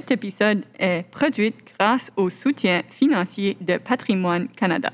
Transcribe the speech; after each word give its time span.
cet 0.00 0.12
épisode 0.12 0.62
est 0.78 1.04
produit 1.10 1.52
grâce 1.78 2.10
au 2.16 2.30
soutien 2.30 2.82
financier 2.88 3.58
de 3.60 3.76
Patrimoine 3.76 4.48
Canada. 4.48 4.90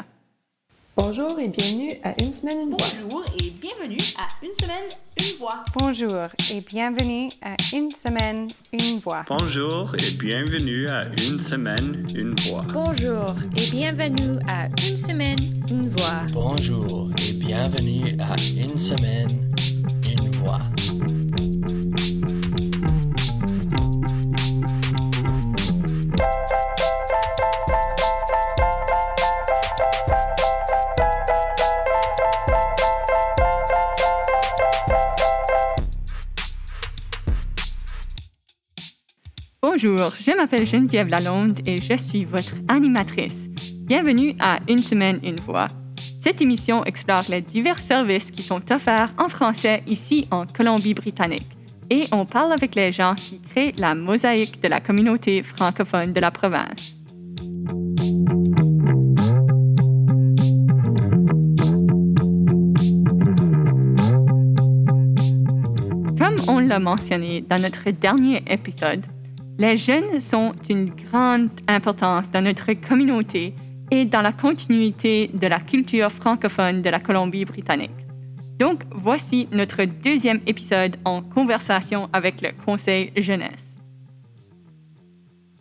Bonjour 0.97 1.39
et 1.39 1.49
bienvenue 1.49 1.93
à 2.03 2.13
Une 2.21 2.33
semaine, 2.33 2.63
une 2.63 2.71
voix. 2.71 2.87
Bonjour 3.03 3.25
et 3.39 3.51
bienvenue 3.51 3.99
à 4.17 4.27
Une 4.43 4.55
semaine, 4.55 4.89
une 5.21 5.39
voix. 5.39 5.65
Bonjour 5.79 6.29
et 6.51 6.61
bienvenue 6.61 7.29
à 7.43 7.55
Une 7.73 7.91
semaine, 7.91 8.49
une 8.73 8.99
voix. 8.99 9.25
Bonjour 9.29 9.95
et 9.95 10.17
bienvenue 10.17 10.87
à 10.89 11.05
Une 11.29 11.39
semaine, 11.39 12.07
une 12.17 12.35
voix. 12.35 12.65
Bonjour 12.73 13.37
et 13.57 13.71
bienvenue 13.71 14.41
à 14.49 14.67
Une 14.89 14.97
semaine, 14.97 15.39
une 15.71 15.89
voix. 15.91 16.27
Bonjour 16.33 17.11
et 17.29 17.33
bienvenue 17.35 18.07
à 18.19 18.35
Une 18.57 18.79
semaine, 18.79 19.46
Bonjour, 39.87 40.13
je 40.21 40.33
m'appelle 40.33 40.67
Geneviève 40.67 41.07
Lalonde 41.07 41.61
et 41.65 41.79
je 41.79 41.97
suis 41.97 42.25
votre 42.25 42.55
animatrice. 42.67 43.47
Bienvenue 43.83 44.35
à 44.41 44.59
Une 44.69 44.81
semaine, 44.81 45.21
une 45.23 45.39
voix. 45.39 45.69
Cette 46.19 46.43
émission 46.43 46.85
explore 46.85 47.23
les 47.29 47.41
divers 47.41 47.79
services 47.79 48.33
qui 48.33 48.43
sont 48.43 48.61
offerts 48.73 49.13
en 49.17 49.29
français 49.29 49.85
ici 49.87 50.27
en 50.33 50.45
Colombie-Britannique 50.45 51.57
et 51.89 52.07
on 52.11 52.27
parle 52.27 52.53
avec 52.53 52.75
les 52.75 52.93
gens 52.93 53.15
qui 53.15 53.41
créent 53.41 53.75
la 53.79 53.95
mosaïque 53.95 54.61
de 54.61 54.67
la 54.67 54.81
communauté 54.81 55.45
francophone 55.45 56.13
de 56.13 56.21
la 56.21 56.33
province. 56.33 56.97
Comme 66.19 66.49
on 66.49 66.59
l'a 66.59 66.81
mentionné 66.81 67.45
dans 67.49 67.63
notre 67.63 67.89
dernier 67.93 68.43
épisode, 68.49 69.07
les 69.59 69.77
jeunes 69.77 70.21
sont 70.21 70.55
d'une 70.69 70.91
grande 70.91 71.49
importance 71.67 72.31
dans 72.31 72.43
notre 72.43 72.73
communauté 72.75 73.55
et 73.91 74.05
dans 74.05 74.21
la 74.21 74.33
continuité 74.33 75.31
de 75.33 75.47
la 75.47 75.61
culture 75.61 76.11
francophone 76.11 76.83
de 76.83 76.91
la 76.91 77.01
Colombie-Britannique. 77.01 77.91
Donc, 78.59 78.83
voici 78.91 79.49
notre 79.53 79.85
deuxième 79.85 80.41
épisode 80.47 80.97
en 81.05 81.23
conversation 81.23 82.09
avec 82.13 82.43
le 82.43 82.51
Conseil 82.65 83.13
jeunesse. 83.17 83.77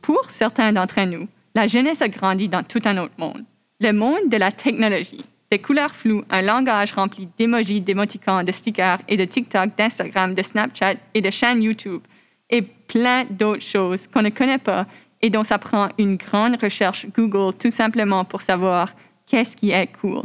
Pour 0.01 0.29
certains 0.29 0.73
d'entre 0.73 1.01
nous, 1.01 1.27
la 1.53 1.67
jeunesse 1.67 2.01
a 2.01 2.09
grandi 2.09 2.47
dans 2.49 2.63
tout 2.63 2.81
un 2.85 2.97
autre 2.97 3.13
monde, 3.17 3.43
le 3.79 3.91
monde 3.91 4.29
de 4.29 4.37
la 4.37 4.51
technologie, 4.51 5.25
des 5.51 5.59
couleurs 5.59 5.95
floues, 5.95 6.23
un 6.29 6.41
langage 6.41 6.93
rempli 6.93 7.29
d'émojis, 7.37 7.81
d'émoticons, 7.81 8.43
de 8.43 8.51
stickers 8.51 8.99
et 9.07 9.17
de 9.17 9.25
TikTok, 9.25 9.71
d'Instagram, 9.77 10.33
de 10.33 10.41
Snapchat 10.41 10.95
et 11.13 11.21
de 11.21 11.29
chaînes 11.29 11.63
YouTube, 11.63 12.01
et 12.49 12.61
plein 12.61 13.25
d'autres 13.29 13.63
choses 13.63 14.07
qu'on 14.07 14.21
ne 14.21 14.29
connaît 14.29 14.57
pas 14.57 14.85
et 15.21 15.29
dont 15.29 15.43
ça 15.43 15.57
prend 15.57 15.89
une 15.97 16.17
grande 16.17 16.61
recherche 16.61 17.07
Google 17.15 17.55
tout 17.57 17.71
simplement 17.71 18.25
pour 18.25 18.41
savoir 18.41 18.93
qu'est-ce 19.25 19.55
qui 19.55 19.71
est 19.71 19.89
cool. 19.99 20.23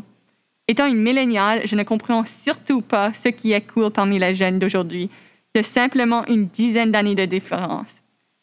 Étant 0.68 0.86
une 0.86 1.02
milléniale, 1.02 1.62
je 1.64 1.74
ne 1.74 1.82
comprends 1.82 2.24
surtout 2.27 2.80
pas 2.80 3.12
ce 3.14 3.28
qui 3.28 3.52
est 3.52 3.66
cool 3.72 3.90
parmi 3.90 4.18
les 4.18 4.34
jeunes 4.34 4.58
d'aujourd'hui, 4.58 5.10
de 5.54 5.62
simplement 5.62 6.24
une 6.27 6.46
dizaine 6.46 6.92
d'années 6.92 7.14
de 7.14 7.24
différence. 7.24 8.02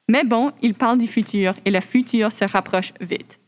Mais 0.09 0.23
bon, 0.23 0.51
ils 0.61 0.73
parlent 0.73 0.97
du 0.97 1.07
futur 1.07 1.53
et 1.63 1.71
le 1.71 1.79
futur 1.79 2.31
se 2.31 2.45
rapproche 2.45 2.93
vite. 2.99 3.39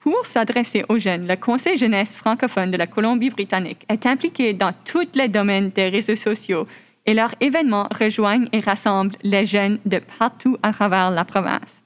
Pour 0.00 0.24
s'adresser 0.24 0.84
aux 0.88 0.98
jeunes, 0.98 1.28
le 1.28 1.36
Conseil 1.36 1.76
jeunesse 1.76 2.16
francophone 2.16 2.70
de 2.70 2.78
la 2.78 2.86
Colombie-Britannique 2.86 3.84
est 3.88 4.06
impliqué 4.06 4.54
dans 4.54 4.72
tous 4.84 5.08
les 5.14 5.28
domaines 5.28 5.70
des 5.70 5.88
réseaux 5.88 6.16
sociaux 6.16 6.66
et 7.10 7.14
leurs 7.14 7.34
événements 7.40 7.88
rejoignent 7.90 8.48
et 8.52 8.60
rassemblent 8.60 9.16
les 9.24 9.44
jeunes 9.44 9.80
de 9.84 10.00
partout 10.16 10.56
à 10.62 10.72
travers 10.72 11.10
la 11.10 11.24
province. 11.24 11.82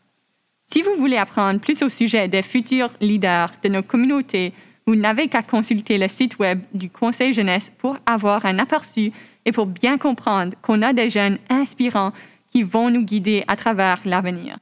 Si 0.67 0.83
vous 0.83 0.97
voulez 0.99 1.17
apprendre 1.17 1.61
plus 1.61 1.83
au 1.83 1.89
sujet 1.89 2.29
des 2.29 2.43
futurs 2.43 2.91
leaders 3.01 3.51
de 3.63 3.71
nos 3.71 3.83
communautés, 3.83 4.53
vous 4.87 4.97
n'avez 4.97 5.29
qu'à 5.29 5.43
consulter 5.43 5.97
le 5.97 6.09
site 6.09 6.39
web 6.39 6.61
du 6.75 6.91
Conseil 6.91 7.33
jeunesse 7.33 7.73
pour 7.79 7.97
avoir 8.05 8.45
un 8.45 8.59
aperçu 8.59 9.13
et 9.47 9.53
pour 9.53 9.65
bien 9.65 9.97
comprendre 9.97 10.53
qu'on 10.61 10.83
a 10.83 10.93
des 10.93 11.09
jeunes 11.09 11.39
inspirants 11.49 12.13
qui 12.51 12.63
vont 12.63 12.91
nous 12.91 13.03
guider 13.03 13.45
à 13.49 13.57
travers 13.57 14.01
l'avenir. 14.05 14.59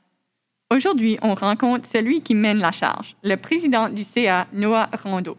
Aujourd'hui, 0.72 1.18
on 1.22 1.34
rencontre 1.34 1.88
celui 1.88 2.22
qui 2.22 2.36
mène 2.36 2.58
la 2.58 2.70
charge, 2.70 3.16
le 3.24 3.34
président 3.34 3.88
du 3.88 4.04
CA, 4.04 4.46
Noah 4.52 4.88
Rondeau. 5.02 5.36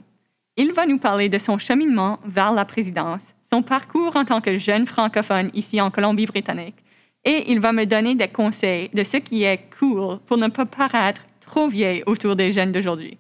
Il 0.57 0.73
va 0.73 0.85
nous 0.85 0.99
parler 0.99 1.29
de 1.29 1.37
son 1.37 1.57
cheminement 1.57 2.19
vers 2.25 2.51
la 2.51 2.65
présidence, 2.65 3.33
son 3.53 3.61
parcours 3.61 4.15
en 4.15 4.25
tant 4.25 4.41
que 4.41 4.57
jeune 4.57 4.87
francophone 4.87 5.51
ici 5.53 5.79
en 5.79 5.91
Colombie-Britannique, 5.91 6.77
et 7.23 7.51
il 7.51 7.59
va 7.59 7.71
me 7.71 7.85
donner 7.85 8.15
des 8.15 8.27
conseils 8.27 8.89
de 8.95 9.03
ce 9.03 9.17
qui 9.17 9.43
est 9.43 9.69
cool 9.77 10.17
pour 10.25 10.37
ne 10.37 10.47
pas 10.47 10.65
paraître 10.65 11.21
trop 11.39 11.67
vieille 11.67 12.01
autour 12.07 12.35
des 12.35 12.51
jeunes 12.51 12.71
d'aujourd'hui. 12.71 13.19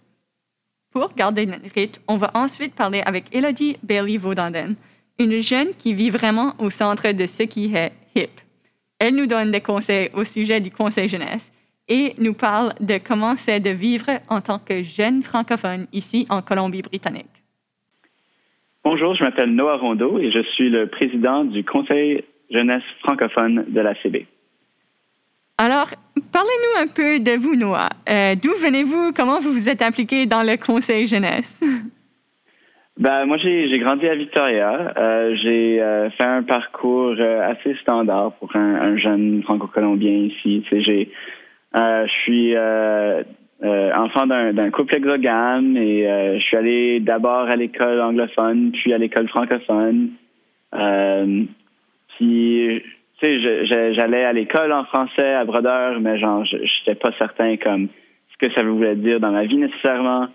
Pour 0.91 1.13
garder 1.13 1.45
notre 1.45 1.71
rythme, 1.75 2.01
on 2.07 2.17
va 2.17 2.31
ensuite 2.33 2.73
parler 2.73 3.01
avec 3.05 3.25
Elodie 3.31 3.77
Bailey-Vaudanden, 3.83 4.73
une 5.19 5.39
jeune 5.39 5.75
qui 5.77 5.93
vit 5.93 6.09
vraiment 6.09 6.55
au 6.57 6.71
centre 6.71 7.11
de 7.11 7.27
ce 7.27 7.43
qui 7.43 7.65
est 7.75 7.91
hip. 8.15 8.31
Elle 8.97 9.13
nous 9.13 9.27
donne 9.27 9.51
des 9.51 9.61
conseils 9.61 10.09
au 10.15 10.23
sujet 10.23 10.59
du 10.59 10.71
Conseil 10.71 11.07
jeunesse 11.07 11.51
et 11.87 12.15
nous 12.17 12.33
parle 12.33 12.73
de 12.79 12.97
comment 12.97 13.35
c'est 13.35 13.59
de 13.59 13.69
vivre 13.69 14.09
en 14.29 14.41
tant 14.41 14.57
que 14.57 14.81
jeune 14.81 15.21
francophone 15.21 15.85
ici 15.93 16.25
en 16.29 16.41
Colombie-Britannique. 16.41 17.42
Bonjour, 18.85 19.15
je 19.15 19.23
m'appelle 19.23 19.55
Noah 19.55 19.77
Rondeau 19.77 20.19
et 20.19 20.29
je 20.29 20.41
suis 20.41 20.69
le 20.69 20.87
président 20.87 21.45
du 21.45 21.63
Conseil 21.63 22.25
jeunesse 22.51 22.83
francophone 22.99 23.63
de 23.69 23.79
la 23.79 23.95
CB. 23.95 24.27
Alors, 25.57 25.87
parlez-nous 26.33 26.81
un 26.81 26.87
peu 26.87 27.19
de 27.21 27.39
vous, 27.39 27.55
Noah. 27.55 27.87
Euh, 28.09 28.35
D'où 28.35 28.51
venez-vous? 28.61 29.13
Comment 29.15 29.39
vous 29.39 29.53
vous 29.53 29.69
êtes 29.69 29.81
impliqué 29.81 30.25
dans 30.25 30.43
le 30.43 30.57
Conseil 30.57 31.07
jeunesse? 31.07 31.63
Ben, 32.95 33.25
moi, 33.25 33.37
j'ai 33.37 33.79
grandi 33.79 34.07
à 34.07 34.13
Victoria. 34.13 34.93
Euh, 34.95 35.35
j'ai 35.41 35.81
euh, 35.81 36.11
fait 36.11 36.25
un 36.25 36.43
parcours 36.43 37.15
assez 37.19 37.73
standard 37.81 38.33
pour 38.33 38.55
un, 38.55 38.75
un 38.75 38.97
jeune 38.97 39.41
franco-colombien 39.41 40.11
ici. 40.11 40.63
Je 40.71 41.07
suis 42.21 42.55
euh, 43.63 43.93
enfant 43.93 44.27
d'un 44.27 44.71
couple 44.71 44.95
exogame 44.95 45.77
et 45.77 46.05
euh, 46.05 46.37
je 46.37 46.43
suis 46.43 46.57
allé 46.57 46.99
d'abord 46.99 47.47
à 47.47 47.55
l'école 47.55 48.01
anglophone, 48.01 48.71
puis 48.73 48.91
à 48.91 48.97
l'école 48.97 49.29
francophone. 49.29 50.09
Euh, 50.75 51.43
puis, 52.17 52.83
tu 53.19 53.41
sais, 53.41 53.93
j'allais 53.93 54.25
à 54.25 54.33
l'école 54.33 54.73
en 54.73 54.83
français 54.83 55.33
à 55.33 55.45
Brodeur, 55.45 56.01
mais 56.01 56.19
genre, 56.19 56.43
je 56.43 56.57
n'étais 56.57 56.95
pas 56.95 57.11
certain 57.17 57.55
comme 57.55 57.87
ce 58.33 58.45
que 58.45 58.53
ça 58.53 58.63
voulait 58.63 58.97
dire 58.97 59.21
dans 59.21 59.31
ma 59.31 59.45
vie 59.45 59.57
nécessairement. 59.57 60.27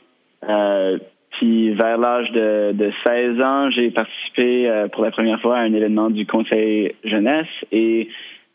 Puis, 1.33 1.75
vers 1.75 1.99
l'âge 1.99 2.31
de, 2.33 2.73
de 2.73 2.91
16 3.07 3.43
ans, 3.43 3.71
j'ai 3.71 3.91
participé 3.91 4.87
pour 4.93 5.05
la 5.05 5.11
première 5.11 5.41
fois 5.43 5.59
à 5.59 5.61
un 5.61 5.75
événement 5.75 6.09
du 6.09 6.25
Conseil 6.25 6.95
jeunesse 7.05 7.47
et 7.73 8.09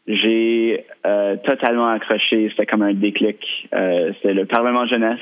j'ai 0.07 0.85
euh, 1.05 1.37
totalement 1.45 1.87
accroché. 1.87 2.49
C'était 2.49 2.65
comme 2.65 2.81
un 2.81 2.93
déclic. 2.93 3.39
Euh, 3.73 4.11
c'était 4.15 4.33
le 4.33 4.45
Parlement 4.45 4.85
jeunesse 4.85 5.19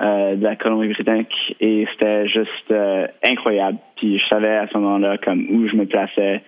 euh, 0.00 0.34
de 0.34 0.42
la 0.42 0.56
Colombie-Britannique 0.56 1.56
et 1.60 1.86
c'était 1.92 2.28
juste 2.28 2.70
euh, 2.70 3.06
incroyable. 3.24 3.78
Puis 3.96 4.18
je 4.18 4.26
savais 4.28 4.56
à 4.56 4.66
ce 4.68 4.76
moment-là 4.78 5.18
comme 5.18 5.46
où 5.50 5.68
je 5.68 5.76
me 5.76 5.86
plaçais 5.86 6.42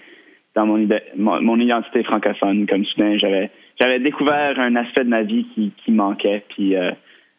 dans 0.55 0.67
mon, 0.67 0.89
mon 1.17 1.61
identité 1.61 2.03
francophone. 2.03 2.67
Comme 2.67 2.85
soudain, 2.85 3.17
j'avais 3.19 3.51
j'avais 3.81 4.01
découvert 4.01 4.59
un 4.59 4.77
aspect 4.77 5.05
de 5.05 5.09
ma 5.09 5.23
vie 5.23 5.47
qui, 5.55 5.73
qui 5.85 5.93
manquait. 5.93 6.45
Puis 6.51 6.75
euh, 6.77 6.91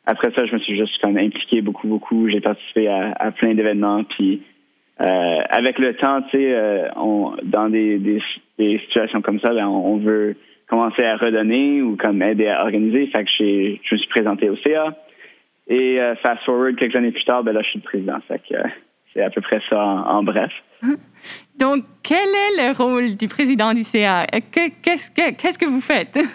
après 0.06 0.32
ça, 0.36 0.46
je 0.46 0.54
me 0.54 0.60
suis 0.60 0.78
juste 0.78 1.00
comme 1.02 1.18
impliqué 1.18 1.62
beaucoup, 1.62 1.88
beaucoup. 1.88 2.30
J'ai 2.30 2.42
participé 2.42 2.88
à, 2.88 3.12
à 3.20 3.32
plein 3.32 3.54
d'événements. 3.54 4.04
Puis 4.04 4.42
euh, 5.02 5.40
avec 5.50 5.80
le 5.80 5.96
temps, 5.96 6.22
tu 6.24 6.38
sais, 6.38 6.54
euh, 6.54 6.88
on- 6.96 7.36
dans 7.44 7.70
des, 7.70 7.98
des, 7.98 8.22
des 8.60 8.80
situations 8.80 9.22
comme 9.22 9.40
ça, 9.40 9.54
ben, 9.54 9.68
on, 9.68 9.94
on 9.94 9.98
veut 9.98 10.36
commencer 10.68 11.04
à 11.04 11.18
redonner 11.18 11.82
ou 11.82 11.96
comme 11.98 12.22
aider 12.22 12.48
à 12.48 12.62
organiser. 12.64 13.08
Fait 13.08 13.24
que 13.24 13.30
je 13.40 13.94
me 13.96 13.98
suis 13.98 14.10
présenté 14.10 14.50
au 14.50 14.56
CA. 14.58 14.96
Et 15.68 16.00
euh, 16.00 16.16
fast 16.18 16.44
forward 16.44 16.76
quelques 16.76 16.96
années 16.96 17.12
plus 17.12 17.24
tard, 17.26 17.44
ben 17.44 17.54
là, 17.54 17.62
je 17.64 17.70
suis 17.70 17.80
le 17.80 17.84
président. 17.84 18.20
Fait 18.28 18.40
que 18.40 18.56
c'est 19.14 19.22
à 19.22 19.30
peu 19.30 19.42
près 19.42 19.62
ça 19.70 19.84
en, 19.84 20.00
en 20.18 20.24
bref. 20.24 20.52
Donc, 21.60 21.84
quel 22.04 22.18
est 22.30 22.58
le 22.68 22.78
rôle 22.78 23.16
du 23.16 23.28
président 23.28 23.74
du 23.74 23.84
CA? 23.84 24.26
Que- 24.28 24.70
Qu'est-ce 24.84 25.10
que, 25.12 25.32
qu'est-ce 25.40 25.58
que 25.60 25.66
vous 25.66 25.82
faites? 25.82 26.18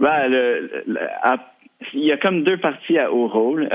Ben, 0.00 0.28
le, 0.28 0.82
le- 0.86 1.00
à- 1.22 1.52
il 1.94 2.04
y 2.04 2.12
a 2.12 2.16
comme 2.16 2.42
deux 2.42 2.56
parties 2.58 2.98
à 2.98 3.12
haut 3.12 3.28
rôle. 3.28 3.68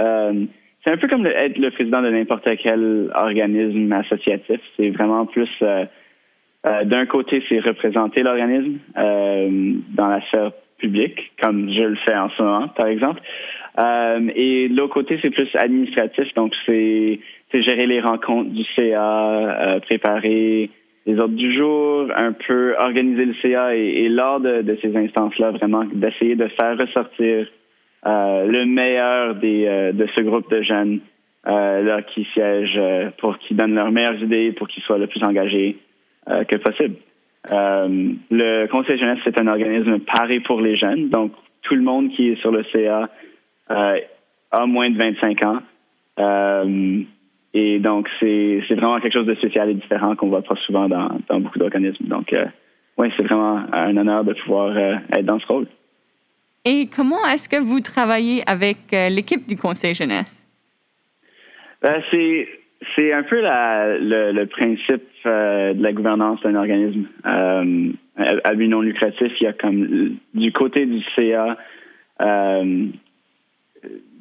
C'est 0.88 0.94
un 0.94 0.98
peu 0.98 1.10
comme 1.10 1.26
être 1.26 1.58
le 1.58 1.70
président 1.70 2.02
de 2.02 2.10
n'importe 2.10 2.48
quel 2.64 3.12
organisme 3.14 3.92
associatif. 3.92 4.62
C'est 4.78 4.90
vraiment 4.92 5.26
plus 5.26 5.50
euh, 5.62 5.84
euh, 6.66 6.86
d'un 6.86 7.06
côté, 7.06 7.44
c'est 7.50 7.60
représenter 7.60 8.24
l'organisme 8.24 8.78
euh, 8.98 9.74
dans 9.90 10.08
la 10.08 10.22
sphère 10.28 10.54
public, 10.78 11.34
comme 11.44 11.70
je 11.74 11.82
le 11.82 11.98
fais 12.08 12.16
en 12.16 12.30
ce 12.30 12.42
moment, 12.42 12.70
par 12.70 12.88
exemple. 12.88 13.20
Et 13.78 14.70
de 14.70 14.78
l'autre 14.78 14.94
côté, 14.94 15.20
c'est 15.22 15.30
plus 15.30 15.50
administratif, 15.56 16.34
donc 16.36 16.54
c'est 16.66 17.20
gérer 17.54 17.86
les 17.86 18.00
rencontres 18.00 18.52
du 18.52 18.64
CA, 18.76 19.80
préparer 19.82 20.70
les 21.06 21.20
ordres 21.20 21.36
du 21.36 21.54
jour, 21.54 22.08
un 22.16 22.32
peu 22.32 22.76
organiser 22.80 23.26
le 23.26 23.36
CA 23.42 23.76
et, 23.76 24.08
lors 24.08 24.40
de, 24.40 24.78
ces 24.82 24.96
instances-là, 24.96 25.52
vraiment 25.52 25.84
d'essayer 25.84 26.36
de 26.36 26.48
faire 26.60 26.78
ressortir 26.78 27.48
le 28.08 28.66
meilleur 28.66 29.36
des, 29.36 29.92
de 29.94 30.08
ce 30.16 30.22
groupe 30.22 30.50
de 30.50 30.62
jeunes 30.62 31.00
là 31.46 32.02
qui 32.02 32.26
siègent 32.34 32.82
pour 33.18 33.38
qu'ils 33.40 33.58
donnent 33.58 33.76
leurs 33.76 33.92
meilleures 33.92 34.22
idées, 34.22 34.52
pour 34.54 34.68
qu'ils 34.68 34.84
soient 34.84 34.98
le 34.98 35.08
plus 35.08 35.24
engagés 35.24 35.78
que 36.26 36.56
possible. 36.58 36.96
le 37.50 38.68
Conseil 38.68 38.98
jeunesse, 38.98 39.20
c'est 39.24 39.40
un 39.40 39.48
organisme 39.48 40.00
paré 40.00 40.40
pour 40.40 40.62
les 40.62 40.78
jeunes, 40.78 41.10
donc 41.10 41.32
tout 41.68 41.76
le 41.76 41.82
monde 41.82 42.10
qui 42.12 42.30
est 42.30 42.42
sur 42.42 42.52
le 42.52 42.64
CA 42.72 43.10
euh, 43.72 44.00
a 44.52 44.66
moins 44.66 44.90
de 44.90 44.98
25 44.98 45.44
ans. 45.44 45.60
Euh, 46.20 47.02
et 47.54 47.80
donc, 47.80 48.08
c'est 48.20 48.62
vraiment 48.72 49.00
quelque 49.00 49.14
chose 49.14 49.26
de 49.26 49.36
spécial 49.36 49.70
et 49.70 49.74
différent 49.74 50.16
qu'on 50.16 50.30
voit 50.30 50.42
pas 50.42 50.56
souvent 50.66 50.88
dans, 50.88 51.10
dans 51.28 51.40
beaucoup 51.40 51.60
d'organismes. 51.60 52.06
Donc, 52.06 52.32
euh, 52.34 52.46
oui, 52.98 53.12
c'est 53.18 53.24
vraiment 53.24 53.62
un 53.72 53.98
honneur 53.98 54.24
de 54.24 54.34
pouvoir 54.34 54.78
être 54.78 55.26
dans 55.26 55.40
ce 55.40 55.48
rôle. 55.48 55.68
Et 56.70 56.90
comment 56.94 57.26
est-ce 57.34 57.48
que 57.48 57.62
vous 57.62 57.80
travaillez 57.80 58.44
avec 58.46 58.78
l'équipe 58.92 59.48
du 59.48 59.56
Conseil 59.56 59.96
jeunesse? 59.96 60.46
Ben, 61.82 62.02
c'est 62.12 62.50
c'est 62.96 63.14
un 63.14 63.24
peu 63.24 63.40
le, 63.42 64.44
principe 64.46 65.04
de 65.24 65.82
la 65.82 65.94
gouvernance 65.94 66.42
d'un 66.42 66.56
organisme 66.56 67.06
à 67.24 68.54
but 68.54 68.68
non 68.68 68.82
lucratif. 68.82 69.32
Il 69.40 69.44
y 69.46 69.48
a 69.48 69.54
comme 69.54 70.18
du 70.34 70.52
côté 70.52 70.86
du 70.86 71.02
CA, 71.16 71.58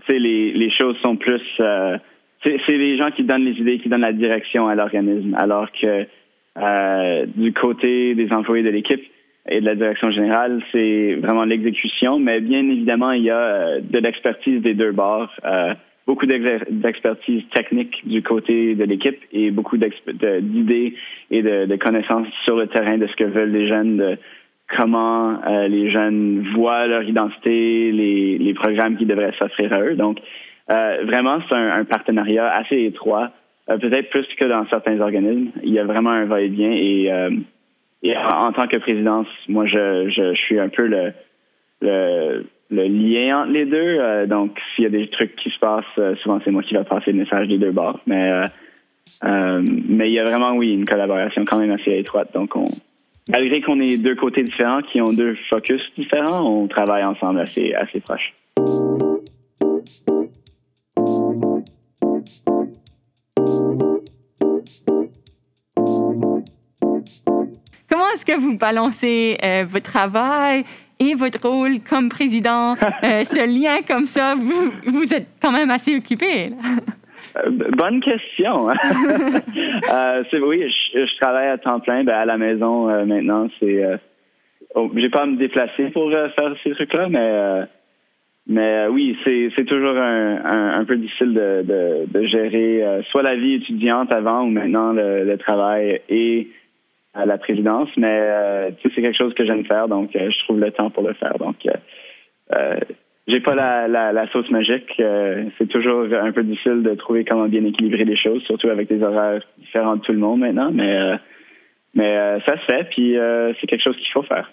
les, 0.08 0.52
les 0.52 0.70
choses 0.70 0.96
sont 1.02 1.16
plus. 1.16 1.42
Euh, 1.60 1.99
c'est 2.44 2.76
les 2.76 2.96
gens 2.96 3.10
qui 3.10 3.25
donnent 3.25 3.44
les 3.44 3.58
idées, 3.60 3.78
qui 3.78 3.88
donnent 3.88 4.02
la 4.02 4.12
direction 4.12 4.69
à 4.69 4.76
l'organisme, 4.76 5.34
alors 5.37 5.69
que 5.72 6.06
euh, 6.58 7.26
du 7.34 7.52
côté 7.52 8.14
des 8.14 8.31
employés 8.32 8.62
de 8.62 8.70
l'équipe 8.70 9.02
et 9.48 9.60
de 9.60 9.66
la 9.66 9.75
direction 9.75 10.10
générale, 10.10 10.62
c'est 10.72 11.14
vraiment 11.16 11.44
l'exécution. 11.44 12.19
Mais 12.19 12.40
bien 12.40 12.60
évidemment, 12.60 13.12
il 13.12 13.25
y 13.25 13.31
a 13.31 13.38
euh, 13.38 13.81
de 13.81 13.98
l'expertise 13.98 14.62
des 14.62 14.75
deux 14.75 14.93
bords, 14.93 15.31
beaucoup 16.06 16.26
d'expertise 16.26 17.43
technique 17.52 18.06
du 18.06 18.22
côté 18.22 18.75
de 18.75 18.84
l'équipe 18.84 19.19
et 19.32 19.50
beaucoup 19.50 19.76
d'idées 19.76 20.94
et 21.31 21.43
de, 21.43 21.76
connaissances 21.76 22.28
sur 22.44 22.56
le 22.56 22.69
terrain 22.69 22.96
de 22.96 23.06
ce 23.08 23.16
que 23.16 23.25
veulent 23.25 23.50
les 23.50 23.66
jeunes, 23.66 23.96
de 23.96 24.19
comment 24.76 25.38
euh, 25.46 25.69
les 25.69 25.90
jeunes 25.90 26.46
voient 26.54 26.87
leur 26.87 27.02
identité, 27.02 27.92
les, 27.92 28.38
les 28.38 28.54
programmes 28.54 28.96
qui 28.96 29.06
devraient 29.06 29.34
s'offrir 29.38 29.72
à 29.72 29.81
eux. 29.81 29.94
Donc, 29.94 30.19
euh, 30.70 30.99
vraiment, 31.04 31.38
c'est 31.49 31.54
un, 31.54 31.84
partenariat 31.84 32.49
assez 32.49 32.84
étroit, 32.84 33.31
euh, 33.70 33.78
peut-être 33.78 34.10
plus 34.10 34.26
que 34.38 34.46
dans 34.46 34.66
certains 34.69 35.00
organismes. 35.00 35.50
Il 35.62 35.72
y 35.72 35.78
a 35.78 35.84
vraiment 35.84 36.10
un 36.10 36.25
va-et-vient 36.25 36.72
et, 36.72 37.04
et 37.04 37.31
en, 38.04 38.52
tant 38.52 38.66
que 38.69 38.76
présidence, 38.76 39.26
moi, 39.48 39.66
je, 39.66 40.08
je, 40.10 40.34
suis 40.34 40.58
un 40.58 40.69
peu 40.69 40.87
le, 40.87 41.12
le, 41.81 42.44
lien 42.70 43.43
entre 43.43 43.52
les 43.52 43.66
deux. 43.66 44.26
donc, 44.26 44.58
s'il 44.75 44.84
y 44.84 44.87
a 44.87 44.90
des 44.90 45.08
trucs 45.08 45.34
qui 45.37 45.50
se 45.50 45.58
passent, 45.58 46.19
souvent 46.22 46.40
c'est 46.44 46.50
moi 46.50 46.62
qui 46.62 46.75
vais 46.75 46.84
passer 46.84 47.12
le 47.12 47.19
message 47.19 47.48
des 47.48 47.58
deux 47.58 47.72
bords. 47.72 48.00
Mais, 48.06 48.44
mais 49.22 50.08
il 50.08 50.12
y 50.12 50.19
a 50.19 50.25
vraiment, 50.25 50.52
oui, 50.52 50.72
une 50.72 50.84
collaboration 50.84 51.44
quand 51.44 51.58
même 51.58 51.72
assez 51.72 51.93
étroite. 51.93 52.32
Donc, 52.34 52.54
on, 52.54 52.69
malgré 53.28 53.60
qu'on 53.60 53.81
est 53.81 53.96
deux 53.96 54.14
côtés 54.14 54.42
différents, 54.42 54.82
qui 54.82 55.00
ont 55.00 55.12
deux 55.12 55.37
focus 55.49 55.82
différents, 55.96 56.46
on 56.46 56.66
travaille 56.66 57.04
ensemble 57.04 57.40
assez, 57.40 57.75
assez 57.75 58.00
proche. 58.00 58.32
Que 68.26 68.38
vous 68.38 68.58
balancez 68.58 69.38
euh, 69.43 69.64
votre 69.69 69.90
travail 69.90 70.64
et 70.99 71.14
votre 71.14 71.40
rôle 71.49 71.81
comme 71.88 72.08
président? 72.08 72.75
Euh, 73.05 73.25
ce 73.25 73.46
lien 73.46 73.82
comme 73.87 74.06
ça, 74.06 74.34
vous, 74.34 74.73
vous 74.87 75.14
êtes 75.14 75.28
quand 75.40 75.52
même 75.52 75.70
assez 75.70 75.96
occupé. 75.96 76.49
Euh, 77.37 77.50
bonne 77.76 78.00
question. 78.00 78.70
euh, 79.93 80.23
oui, 80.43 80.64
je, 80.94 81.17
travaille 81.20 81.49
à 81.49 81.58
temps 81.58 81.81
plein, 81.81 82.05
ben, 82.05 82.14
à 82.14 82.25
la 82.25 82.38
maison 82.38 82.88
euh, 82.88 83.05
maintenant. 83.05 83.49
C'est, 83.61 83.84
oh, 84.75 84.90
j'ai 84.94 85.11
pas 85.11 85.23
à 85.23 85.26
me 85.26 85.37
déplacer 85.37 85.90
pour 85.90 86.11
faire 86.11 86.55
ces 86.64 86.73
trucs-là, 86.73 87.08
mais 87.08 87.67
mais 88.49 88.87
oui, 88.87 89.19
c'est, 89.25 89.50
c'est 89.56 89.64
toujours 89.64 89.96
un, 89.96 90.78
un, 90.78 90.84
peu 90.84 90.96
difficile 90.96 91.34
de, 91.34 91.64
de, 91.64 92.06
de 92.06 92.26
gérer 92.28 93.02
soit 93.11 93.25
la 93.25 93.34
vie 93.34 93.55
étudiante 93.55 94.12
avant 94.12 94.43
ou 94.43 94.50
maintenant 94.50 94.93
le, 94.93 95.25
le 95.25 95.37
travail 95.37 96.00
et 96.08 96.46
la 97.24 97.38
présidence. 97.38 97.88
Mais 97.96 98.72
c'est 98.82 98.90
quelque 98.90 99.16
chose 99.16 99.34
que 99.34 99.46
j'aime 99.46 99.64
faire, 99.64 99.88
donc 99.88 100.10
je 100.12 100.44
trouve 100.44 100.60
le 100.60 100.70
temps 100.70 100.90
pour 100.90 101.06
le 101.06 101.14
faire. 101.14 101.38
Donc 101.38 101.56
j'ai 103.28 103.40
pas 103.40 103.54
la, 103.54 103.88
la, 103.88 104.12
la, 104.12 104.30
sauce 104.30 104.48
magique. 104.50 104.92
Euh, 105.00 105.44
c'est 105.58 105.68
toujours 105.68 106.06
un 106.12 106.32
peu 106.32 106.44
difficile 106.44 106.82
de 106.82 106.94
trouver 106.94 107.24
comment 107.24 107.48
bien 107.48 107.64
équilibrer 107.64 108.04
les 108.04 108.16
choses, 108.16 108.42
surtout 108.44 108.68
avec 108.68 108.88
des 108.88 109.02
horaires 109.02 109.42
différents 109.58 109.96
de 109.96 110.02
tout 110.02 110.12
le 110.12 110.18
monde 110.18 110.40
maintenant. 110.40 110.70
Mais, 110.72 110.96
euh, 110.96 111.16
mais 111.94 112.16
euh, 112.16 112.38
ça 112.46 112.56
se 112.58 112.64
fait, 112.66 112.84
puis 112.90 113.16
c'est 113.60 113.66
quelque 113.66 113.82
chose 113.82 113.96
qu'il 113.96 114.12
faut 114.12 114.22
faire. 114.22 114.50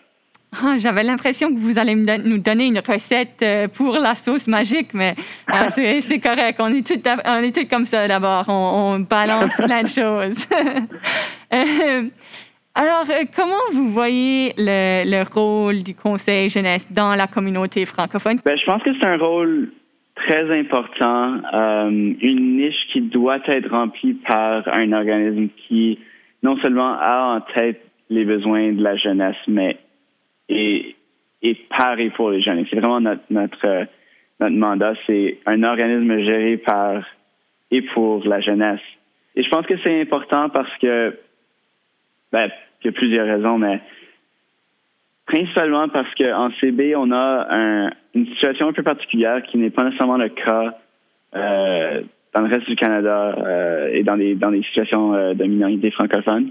Ah, 0.55 0.75
j'avais 0.77 1.01
l'impression 1.01 1.49
que 1.49 1.59
vous 1.59 1.79
allez 1.79 1.95
nous 1.95 2.37
donner 2.37 2.67
une 2.67 2.77
recette 2.77 3.43
pour 3.75 3.93
la 3.93 4.13
sauce 4.13 4.47
magique, 4.47 4.93
mais 4.93 5.15
c'est 5.69 6.19
correct. 6.19 6.59
On 6.61 6.67
est 6.67 6.85
tous 6.85 7.01
on 7.25 7.41
est 7.41 7.55
tout 7.55 7.67
comme 7.67 7.85
ça 7.85 8.07
d'abord. 8.07 8.45
On, 8.47 8.95
on, 8.95 8.99
balance 8.99 9.55
plein 9.55 9.81
de 9.81 9.87
choses. 9.87 10.47
Alors, 12.75 13.05
euh, 13.07 13.25
comment 13.35 13.61
vous 13.71 13.89
voyez 13.89 14.53
le, 14.57 15.23
rôle 15.31 15.83
du 15.83 15.93
Conseil 15.93 16.49
jeunesse 16.49 16.91
dans 16.91 17.13
la 17.13 17.27
communauté 17.27 17.85
francophone? 17.85 18.39
Ben, 18.43 18.57
je 18.57 18.65
pense 18.65 18.81
que 18.81 18.89
c'est 18.99 19.05
un 19.05 19.17
rôle 19.17 19.69
très 20.15 20.49
important, 20.59 21.39
euh, 21.53 21.89
une 22.19 22.57
niche 22.57 22.87
qui 22.91 23.01
doit 23.01 23.39
être 23.47 23.69
remplie 23.69 24.13
par 24.27 24.67
un 24.67 24.91
organisme 24.91 25.49
qui 25.67 25.99
non 26.41 26.57
seulement 26.57 26.97
a 26.99 27.35
en 27.35 27.41
tête 27.53 27.79
les 28.09 28.25
besoins 28.25 28.71
de 28.71 28.81
la 28.81 28.95
jeunesse, 28.95 29.37
mais 29.47 29.77
est, 30.49 30.95
est 31.43 31.69
paré 31.77 32.09
pour 32.09 32.31
les 32.31 32.41
jeunes. 32.41 32.65
C'est 32.71 32.79
vraiment 32.79 33.01
notre, 33.01 33.21
notre 33.29 33.87
mandat, 34.39 34.95
c'est 35.05 35.37
un 35.45 35.61
organisme 35.61 36.19
géré 36.23 36.57
par 36.57 37.03
et 37.69 37.83
pour 37.83 38.25
la 38.25 38.41
jeunesse. 38.41 38.81
Et 39.35 39.43
je 39.43 39.49
pense 39.49 39.65
que 39.67 39.75
c'est 39.83 40.01
important 40.01 40.49
parce 40.49 40.75
que 40.81 41.15
ben, 42.33 42.49
il 42.81 42.87
y 42.87 42.89
a 42.89 42.91
plusieurs 42.91 43.27
raisons, 43.27 43.59
mais 43.59 43.79
principalement 45.25 45.87
parce 45.87 46.13
qu'en 46.15 46.49
CB, 46.59 46.95
on 46.95 47.11
a 47.11 47.91
une 48.13 48.27
situation 48.27 48.67
un 48.67 48.73
peu 48.73 48.83
particulière 48.83 49.43
qui 49.43 49.57
n'est 49.57 49.69
pas 49.69 49.83
nécessairement 49.83 50.17
le 50.17 50.29
cas 50.29 50.77
euh, 51.35 52.01
dans 52.33 52.41
le 52.41 52.49
reste 52.49 52.67
du 52.67 52.75
Canada 52.75 53.35
euh, 53.37 53.89
et 53.93 54.03
dans 54.03 54.17
des, 54.17 54.35
dans 54.35 54.51
des 54.51 54.63
situations 54.63 55.13
euh, 55.13 55.33
de 55.35 55.43
minorité 55.45 55.91
francophone. 55.91 56.49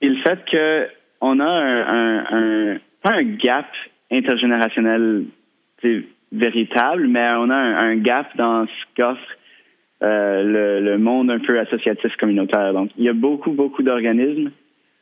Et 0.00 0.08
le 0.08 0.16
fait 0.22 0.40
qu'on 0.50 1.40
a 1.40 1.44
un, 1.44 2.18
un, 2.30 2.78
pas 3.02 3.12
un 3.12 3.24
gap 3.24 3.66
intergénérationnel 4.10 5.24
véritable, 6.32 7.06
mais 7.08 7.28
on 7.36 7.50
a 7.50 7.56
un, 7.56 7.96
gap 7.96 8.34
dans 8.36 8.66
ce 8.66 9.00
qu'offre 9.02 9.36
le, 10.00 10.80
le, 10.80 10.98
monde 10.98 11.30
un 11.30 11.40
peu 11.40 11.58
associatif 11.58 12.16
communautaire. 12.16 12.72
Donc, 12.72 12.90
il 12.96 13.04
y 13.04 13.08
a 13.08 13.12
beaucoup, 13.12 13.50
beaucoup 13.50 13.82
d'organismes 13.82 14.50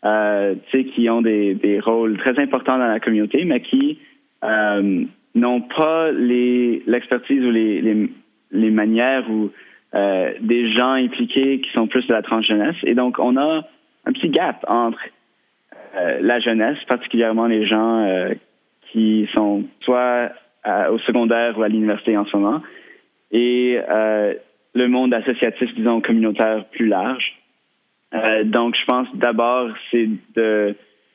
euh, 0.05 0.55
qui 0.95 1.09
ont 1.09 1.23
des, 1.23 1.81
rôles 1.83 2.19
très 2.19 2.39
importants 2.41 2.79
dans 2.79 2.87
la 2.87 3.01
communauté, 3.01 3.45
mais 3.45 3.61
qui 3.61 3.99
euh, 4.45 5.05
n'ont 5.35 5.61
pas 5.63 6.13
l'expertise 6.13 7.43
ou 7.45 7.51
les, 7.51 8.71
manières 8.71 9.29
ou 9.31 9.51
euh, 9.95 10.33
des 10.41 10.73
gens 10.73 10.93
impliqués 10.93 11.61
qui 11.61 11.71
sont 11.73 11.87
plus 11.87 12.07
de 12.07 12.13
la 12.13 12.23
tranche 12.23 12.47
jeunesse. 12.47 12.77
Et 12.85 12.95
donc, 12.95 13.19
on 13.19 13.37
a 13.37 13.65
un 14.05 14.13
petit 14.13 14.29
gap 14.29 14.65
entre 14.69 15.01
euh, 15.97 16.19
la 16.21 16.41
jeunesse, 16.41 16.79
particulièrement 16.89 17.47
les 17.47 17.67
gens 17.67 18.31
qui 18.93 19.29
sont 19.35 19.65
soit 19.81 20.31
au 20.91 20.99
secondaire 21.01 21.57
ou 21.57 21.63
à 21.63 21.69
l'université 21.69 22.17
en 22.17 22.25
ce 22.27 22.37
moment, 22.37 22.61
et 23.31 23.79
le 24.75 24.89
monde 24.89 25.15
associatif, 25.15 25.73
disons, 25.77 26.01
communautaire 26.01 26.65
plus 26.67 26.87
large. 26.87 27.37
Euh, 28.15 28.45
donc, 28.45 28.77
je 28.77 28.85
pense 28.87 29.09
d'abord, 29.15 29.69
c'est 29.91 30.09
de, 30.35 30.75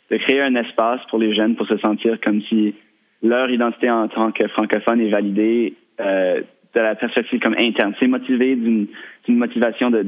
créer 0.10 0.42
un 0.42 0.56
espace 0.56 1.00
pour 1.10 1.20
les 1.20 1.34
jeunes 1.34 1.56
pour 1.56 1.66
se 1.68 1.78
sentir 1.78 2.20
comme 2.20 2.42
si 2.44 2.76
leur 3.24 3.50
identité 3.50 3.90
en 3.90 4.08
tant 4.10 4.32
que 4.32 4.46
francophone 4.50 5.00
est 5.00 5.10
validée 5.10 5.74
euh, 6.02 6.42
de 6.76 6.82
la 6.82 6.96
perspective 6.96 7.40
comme 7.40 7.56
interne. 7.58 7.94
C'est 8.00 8.08
motivé 8.08 8.56
d'une 8.56 8.88
motivation 9.30 9.90
de, 9.90 10.04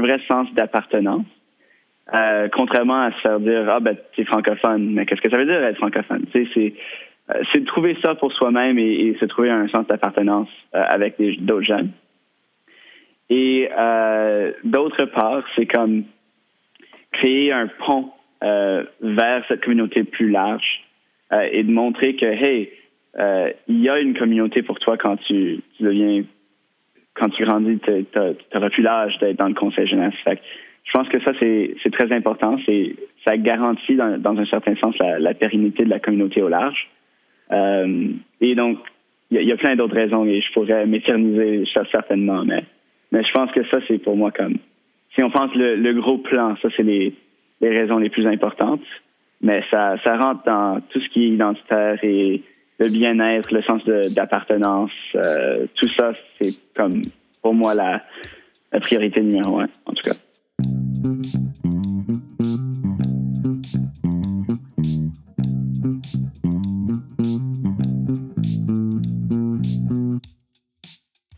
vrai 0.00 0.20
sens 0.30 0.48
d'appartenance. 0.54 1.26
Euh, 2.14 2.48
contrairement 2.52 3.02
à 3.02 3.12
se 3.12 3.20
faire 3.20 3.38
dire 3.38 3.68
ah 3.68 3.78
ben 3.78 3.96
t'es 4.16 4.24
francophone, 4.24 4.94
mais 4.94 5.06
qu'est-ce 5.06 5.20
que 5.20 5.30
ça 5.30 5.36
veut 5.36 5.44
dire 5.44 5.62
être 5.62 5.76
francophone? 5.76 6.24
C'est 6.32 6.48
c'est 7.52 7.60
de 7.60 7.66
trouver 7.66 7.96
ça 8.02 8.16
pour 8.16 8.32
soi-même 8.32 8.76
et, 8.80 8.92
et, 9.06 9.16
se 9.20 9.24
trouver 9.26 9.50
un 9.50 9.68
sens 9.68 9.86
d'appartenance 9.86 10.48
avec 10.72 11.14
d'autres 11.44 11.62
jeunes. 11.62 11.90
Et 13.30 13.68
euh, 13.78 14.52
d'autre 14.64 15.04
part, 15.06 15.44
c'est 15.54 15.66
comme 15.66 16.02
créer 17.12 17.52
un 17.52 17.68
pont 17.68 18.10
euh, 18.42 18.84
vers 19.00 19.44
cette 19.46 19.62
communauté 19.62 20.02
plus 20.02 20.30
large 20.30 20.84
euh, 21.32 21.48
et 21.52 21.62
de 21.62 21.70
montrer 21.70 22.16
que 22.16 22.26
hey, 22.26 22.70
il 23.68 23.80
y 23.80 23.88
a 23.88 24.00
une 24.00 24.16
communauté 24.18 24.62
pour 24.62 24.78
toi 24.80 24.96
quand 24.96 25.16
tu, 25.16 25.60
deviens 25.78 26.24
quand 27.14 27.28
tu 27.30 27.44
grandis, 27.44 27.78
tu 27.80 28.06
n'auras 28.54 28.70
plus 28.70 28.82
l'âge 28.82 29.16
d'être 29.18 29.36
dans 29.36 29.48
le 29.48 29.54
conseil 29.54 29.86
jeunesse. 29.86 30.14
Je 30.26 30.92
pense 30.92 31.08
que 31.08 31.20
ça, 31.20 31.32
c'est 31.38 31.92
très 31.92 32.12
important. 32.12 32.56
Ça 33.24 33.36
garantit, 33.36 33.96
dans, 33.96 34.38
un 34.38 34.46
certain 34.46 34.74
sens, 34.76 34.94
la, 34.98 35.34
pérennité 35.34 35.84
de 35.84 35.90
la 35.90 35.98
communauté 35.98 36.40
au 36.40 36.48
large. 36.48 36.88
Et 37.52 38.54
donc, 38.54 38.78
il 39.32 39.42
y, 39.42 39.44
y, 39.44 39.52
a 39.52 39.56
plein 39.56 39.74
d'autres 39.74 39.96
raisons 39.96 40.24
et 40.24 40.40
je 40.40 40.52
pourrais 40.52 40.86
m'éterniser 40.86 41.64
certainement, 41.92 42.44
mais, 42.44 42.62
mais 43.12 43.22
je 43.24 43.32
pense 43.32 43.50
que 43.52 43.64
ça, 43.68 43.78
c'est 43.88 43.98
pour 43.98 44.16
moi 44.16 44.30
comme... 44.30 44.56
Si 45.14 45.22
on 45.22 45.30
pense 45.30 45.50
le, 45.54 45.92
gros 45.94 46.18
plan, 46.18 46.56
ça, 46.62 46.68
c'est 46.76 46.84
les, 46.84 47.12
les 47.60 47.68
raisons 47.68 47.98
les 47.98 48.10
plus 48.10 48.26
importantes, 48.26 48.82
mais 49.40 49.62
ça, 49.70 49.96
ça 50.04 50.16
rentre 50.16 50.44
dans 50.44 50.80
tout 50.90 51.00
ce 51.00 51.08
qui 51.08 51.24
est 51.24 51.28
identitaire 51.30 51.98
et 52.04 52.42
le 52.78 52.88
bien-être, 52.88 53.52
le 53.52 53.62
sens 53.62 53.84
d'appartenance, 53.84 54.92
euh, 55.16 55.66
tout 55.74 55.88
ça, 55.98 56.12
c'est 56.40 56.54
comme 56.74 57.02
pour 57.42 57.54
moi 57.54 57.74
la, 57.74 58.02
la 58.72 58.80
priorité 58.80 59.20
numéro 59.20 59.58
un, 59.58 59.68
en 59.86 59.92
tout 59.92 60.02
cas. 60.04 60.16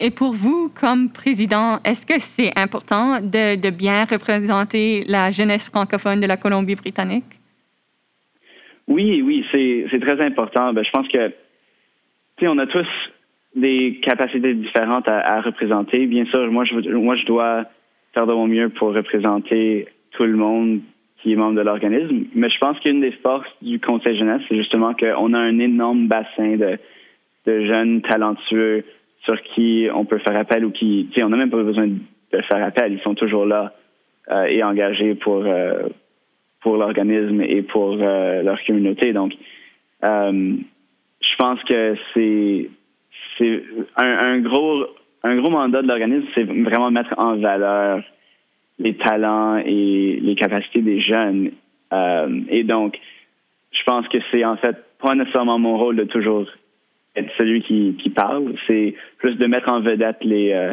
Et 0.04 0.10
pour 0.10 0.32
vous, 0.32 0.68
comme 0.68 1.12
président, 1.12 1.78
est-ce 1.84 2.04
que 2.04 2.18
c'est 2.18 2.50
important 2.58 3.20
de, 3.20 3.70
bien 3.70 4.04
représenter 4.04 5.04
la 5.06 5.30
jeunesse 5.30 5.68
francophone 5.68 6.18
de 6.18 6.26
la 6.26 6.36
Colombie-Britannique? 6.36 7.38
Oui, 8.88 9.22
oui, 9.22 9.46
c'est 9.52 10.00
très 10.00 10.20
important. 10.20 10.72
Ben, 10.72 10.84
je 10.84 10.90
pense 10.90 11.06
que, 11.06 11.32
tu 12.36 12.48
on 12.48 12.58
a 12.58 12.66
tous 12.66 12.88
des 13.54 14.00
capacités 14.02 14.54
différentes 14.54 15.06
à, 15.06 15.40
représenter. 15.40 16.06
Bien 16.06 16.24
sûr, 16.24 16.50
moi 16.50 16.64
je, 16.64 17.24
dois 17.24 17.66
faire 18.12 18.26
de 18.26 18.32
mon 18.32 18.48
mieux 18.48 18.70
pour 18.70 18.92
représenter 18.92 19.86
tout 20.10 20.24
le 20.24 20.34
monde 20.34 20.80
qui 21.18 21.32
est 21.32 21.36
membre 21.36 21.54
de 21.54 21.60
l'organisme. 21.60 22.24
Mais 22.34 22.50
je 22.50 22.58
pense 22.58 22.76
qu'une 22.80 23.00
des 23.00 23.12
forces 23.22 23.46
du 23.62 23.78
Conseil 23.78 24.18
jeunesse, 24.18 24.42
c'est 24.48 24.56
justement 24.56 24.94
qu'on 24.94 25.32
a 25.32 25.38
un 25.38 25.60
énorme 25.60 26.08
bassin 26.08 26.56
de 26.56 26.76
jeunes 27.46 28.02
talentueux 28.02 28.82
sur 29.24 29.40
qui 29.42 29.88
on 29.94 30.04
peut 30.04 30.18
faire 30.18 30.36
appel 30.36 30.64
ou 30.64 30.70
qui, 30.70 31.08
tu 31.12 31.18
sais, 31.18 31.24
on 31.24 31.28
n'a 31.28 31.36
même 31.36 31.50
pas 31.50 31.62
besoin 31.62 31.86
de 31.86 32.42
faire 32.42 32.64
appel. 32.64 32.92
Ils 32.92 33.00
sont 33.00 33.14
toujours 33.14 33.46
là 33.46 33.72
euh, 34.30 34.44
et 34.44 34.62
engagés 34.62 35.14
pour 35.14 35.44
euh, 35.44 35.88
pour 36.60 36.76
l'organisme 36.76 37.40
et 37.40 37.62
pour 37.62 37.96
euh, 38.00 38.42
leur 38.42 38.62
communauté. 38.64 39.12
Donc, 39.12 39.32
je 40.02 41.36
pense 41.38 41.62
que 41.64 41.96
c'est 42.14 42.68
un, 43.96 44.38
gros 44.40 44.86
un 45.22 45.36
gros 45.36 45.50
mandat 45.50 45.82
de 45.82 45.88
l'organisme, 45.88 46.26
c'est 46.34 46.44
vraiment 46.44 46.90
mettre 46.90 47.14
en 47.18 47.36
valeur 47.36 48.02
les 48.78 48.96
talents 48.96 49.58
et 49.58 50.18
les 50.20 50.34
capacités 50.34 50.82
des 50.82 51.00
jeunes. 51.00 51.52
Et 52.48 52.64
donc, 52.64 52.98
je 53.70 53.82
pense 53.84 54.06
que 54.08 54.18
c'est 54.30 54.44
en 54.44 54.56
fait 54.56 54.76
pas 55.00 55.14
nécessairement 55.14 55.58
mon 55.58 55.76
rôle 55.78 55.96
de 55.96 56.04
toujours 56.04 56.46
être 57.16 57.30
celui 57.36 57.62
qui, 57.62 58.10
parle, 58.10 58.54
c'est 58.66 58.94
plus 59.18 59.36
de 59.36 59.46
mettre 59.46 59.68
en 59.68 59.80
vedette 59.80 60.22
les, 60.22 60.52
euh, 60.52 60.72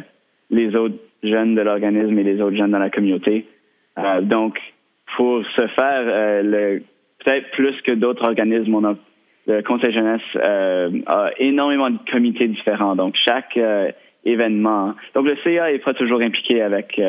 les 0.50 0.76
autres 0.76 0.96
jeunes 1.24 1.56
de 1.56 1.62
l'organisme 1.62 2.18
et 2.18 2.24
les 2.24 2.42
autres 2.42 2.56
jeunes 2.56 2.72
dans 2.72 2.80
la 2.80 2.90
communauté. 2.90 3.46
Euh, 3.98 4.22
donc, 4.22 4.58
pour 5.18 5.44
ce 5.56 5.68
faire, 5.68 6.04
euh, 6.06 6.80
peut-être 7.24 7.52
plus 7.52 7.82
que 7.82 7.92
d'autres 7.92 8.26
organismes, 8.26 8.76
on 8.76 8.86
a, 8.86 8.96
le 9.48 9.62
Conseil 9.64 9.94
jeunesse 9.94 10.22
a 11.08 11.32
énormément 11.40 11.90
de 11.90 11.98
comités 12.10 12.48
différents. 12.48 12.96
Donc, 12.96 13.16
chaque 13.28 13.60
événement. 14.24 14.94
Donc, 15.16 15.26
le 15.26 15.36
CA 15.44 15.72
n'est 15.72 15.80
pas 15.80 15.96
toujours 15.96 16.22
impliqué 16.22 16.62
avec 16.62 17.02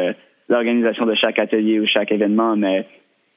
l'organisation 0.48 1.04
de 1.04 1.14
chaque 1.14 1.38
atelier 1.38 1.80
ou 1.80 1.86
chaque 1.86 2.10
événement, 2.10 2.56
mais 2.56 2.86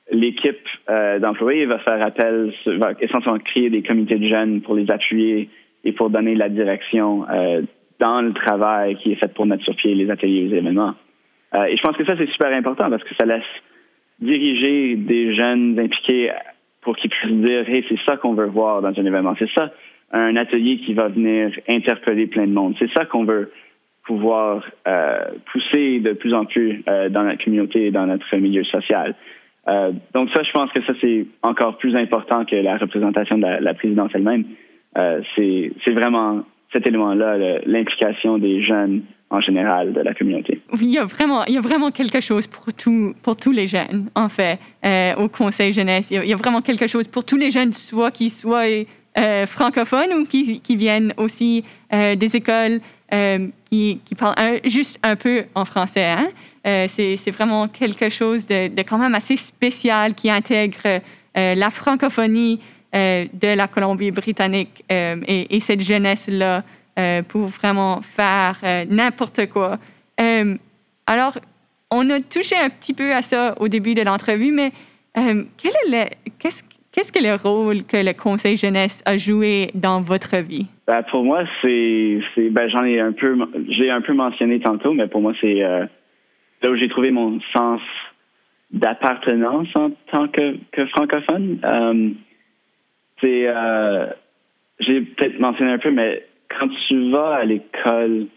l'équipe 0.10 0.66
d'employés 0.88 1.66
va 1.66 1.80
faire 1.80 2.02
appel, 2.02 2.54
va 2.66 2.94
essentiellement 3.02 3.40
créer 3.40 3.70
des 3.70 3.84
comités 3.84 4.16
de 4.16 4.28
jeunes 4.28 4.62
pour 4.62 4.76
les 4.76 4.90
appuyer 4.90 5.50
et 5.84 5.92
pour 5.92 6.10
donner 6.10 6.36
la 6.36 6.50
direction 6.50 7.26
euh, 7.30 7.62
dans 8.00 8.22
le 8.22 8.34
travail 8.34 8.96
qui 8.98 9.12
est 9.12 9.16
fait 9.16 9.34
pour 9.34 9.46
mettre 9.46 9.64
sur 9.64 9.76
pied 9.76 9.94
les 9.94 10.10
ateliers 10.10 10.40
et 10.40 10.48
les 10.48 10.58
événements. 10.58 10.94
Euh, 11.56 11.66
et 11.66 11.78
je 11.78 11.82
pense 11.82 11.96
que 11.96 12.06
ça, 12.06 12.16
c'est 12.18 12.30
super 12.30 12.52
important 12.54 12.90
parce 12.90 13.04
que 13.04 13.16
ça 13.20 13.26
laisse 13.26 13.44
diriger 14.20 14.96
des 14.96 15.36
jeunes 15.36 15.78
impliqués 15.80 16.32
pour 16.82 16.96
qu'ils 16.96 17.10
puissent 17.10 17.32
dire, 17.32 17.68
hey, 17.70 17.86
c'est 17.90 18.00
ça 18.08 18.18
qu'on 18.18 18.34
veut 18.34 18.48
voir 18.48 18.82
dans 18.82 18.90
un 18.90 19.06
événement. 19.06 19.36
C'est 19.38 19.50
ça, 19.56 19.72
un 20.12 20.36
atelier 20.36 20.78
qui 20.78 20.94
va 20.94 21.08
venir 21.08 21.52
interpeller 21.68 22.28
plein 22.28 22.48
de 22.48 22.54
monde. 22.54 22.76
C'est 22.80 22.92
ça 22.94 23.06
qu'on 23.06 23.26
veut 23.26 23.52
pouvoir 24.06 24.66
euh, 24.88 25.20
pousser 25.52 26.00
de 26.00 26.14
plus 26.14 26.34
en 26.34 26.46
plus 26.46 26.84
dans 26.86 27.24
notre 27.24 27.44
communauté 27.44 27.88
et 27.88 27.92
dans 27.92 28.06
notre 28.06 28.36
milieu 28.36 28.64
social. 28.66 29.16
Donc 30.14 30.30
ça, 30.36 30.44
je 30.44 30.52
pense 30.52 30.70
que 30.72 30.84
ça, 30.84 30.94
c'est 31.00 31.26
encore 31.42 31.78
plus 31.78 31.96
important 31.96 32.44
que 32.44 32.58
la 32.58 32.76
représentation 32.78 33.38
de 33.38 33.44
la, 33.44 33.62
la 33.62 33.74
présidence 33.74 34.12
elle-même. 34.14 34.44
Euh, 34.98 35.22
c'est 35.36 35.92
vraiment 35.92 36.44
cet 36.72 36.88
élément-là, 36.88 37.38
l'implication 37.66 38.38
des 38.38 38.64
jeunes 38.64 39.04
en 39.34 39.42
général 39.42 39.94
de 39.94 40.02
la 40.02 40.14
communauté. 40.14 40.62
Il 40.80 40.92
y 40.92 41.00
a 41.00 41.06
vraiment, 41.06 41.44
il 41.46 41.56
y 41.56 41.58
a 41.58 41.62
vraiment 41.62 41.90
quelque 41.90 42.22
chose 42.22 42.46
pour, 42.46 42.72
tout, 42.74 43.16
pour 43.24 43.36
tous 43.36 43.52
les 43.52 43.68
jeunes, 43.68 44.10
en 44.16 44.30
fait, 44.30 44.60
euh, 44.86 45.16
au 45.16 45.28
Conseil 45.28 45.74
jeunesse. 45.74 46.12
Il 46.12 46.24
y, 46.24 46.34
a, 46.34 46.36
vraiment 46.36 46.62
quelque 46.62 46.86
chose 46.88 47.08
pour 47.08 47.26
tous 47.26 47.38
les 47.38 47.50
jeunes, 47.50 47.74
soit 47.74 48.12
qu'ils 48.12 48.32
soient 48.32 48.66
euh, 49.18 49.46
francophones 49.48 50.14
ou 50.14 50.26
qui, 50.26 50.62
qui 50.62 50.76
viennent 50.76 51.14
aussi 51.18 51.64
euh, 51.92 52.16
des 52.16 52.36
écoles 52.36 52.80
qui, 53.70 54.00
qui, 54.04 54.16
parlent 54.16 54.60
juste 54.66 55.00
un 55.04 55.16
peu 55.16 55.44
en 55.54 55.66
français. 55.66 56.06
Hein? 56.06 56.30
C'est 56.88 57.30
vraiment 57.30 57.68
quelque 57.68 58.10
chose 58.10 58.48
de, 58.48 58.82
quand 58.82 58.98
même 58.98 59.14
assez 59.14 59.38
spécial 59.38 60.16
qui 60.16 60.32
intègre 60.32 61.00
la 61.36 61.70
francophonie 61.70 62.60
de 62.94 63.56
la 63.56 63.68
Colombie-Britannique 63.68 64.84
euh, 64.92 65.16
et, 65.28 65.56
et, 65.56 65.60
cette 65.60 65.82
jeunesse-là 65.82 66.64
euh, 67.00 67.24
pour 67.24 67.48
vraiment 67.48 68.02
faire 68.02 68.60
n'importe 68.90 69.50
quoi. 69.50 69.80
alors, 71.08 71.38
on 71.90 72.10
a 72.10 72.20
touché 72.22 72.56
un 72.56 72.70
petit 72.70 72.94
peu 72.94 73.14
à 73.14 73.22
ça 73.22 73.56
au 73.60 73.68
début 73.68 73.96
de 73.96 74.04
l'entrevue, 74.04 74.52
mais 74.52 74.72
qu'est-ce, 75.58 76.64
qu'est-ce 76.92 77.12
que 77.12 77.24
le 77.24 77.36
rôle 77.36 77.84
que 77.84 77.98
le 77.98 78.14
Conseil 78.14 78.58
jeunesse 78.58 79.04
a 79.06 79.18
joué 79.18 79.72
dans 79.74 80.02
votre 80.02 80.38
vie? 80.38 80.68
Ben, 80.88 81.02
pour 81.04 81.24
moi, 81.24 81.44
c'est, 81.62 82.20
ben, 82.38 82.70
j'en 82.70 82.84
ai 82.84 83.00
un 83.00 83.12
peu, 83.12 83.38
j'ai 83.70 83.90
un 83.90 84.02
peu 84.02 84.14
mentionné 84.14 84.60
tantôt, 84.60 84.94
mais 84.94 85.08
pour 85.08 85.22
moi, 85.22 85.34
c'est 85.42 85.56
là 85.56 86.70
où 86.70 86.76
j'ai 86.76 86.90
trouvé 86.90 87.12
mon 87.12 87.40
sens 87.56 87.82
d'appartenance 88.72 89.68
en 89.76 89.92
tant 90.12 90.28
que 90.28 90.86
francophone. 90.92 91.60
C'est, 93.24 93.48
euh, 93.48 94.08
j'ai 94.80 95.02
peut-être 95.02 95.40
mentionné 95.40 95.72
un 95.72 95.78
peu, 95.78 95.92
mais 95.92 96.26
quand 96.50 96.68
tu 96.88 97.10
vas 97.10 97.36
à 97.36 97.46
l'école 97.46 98.28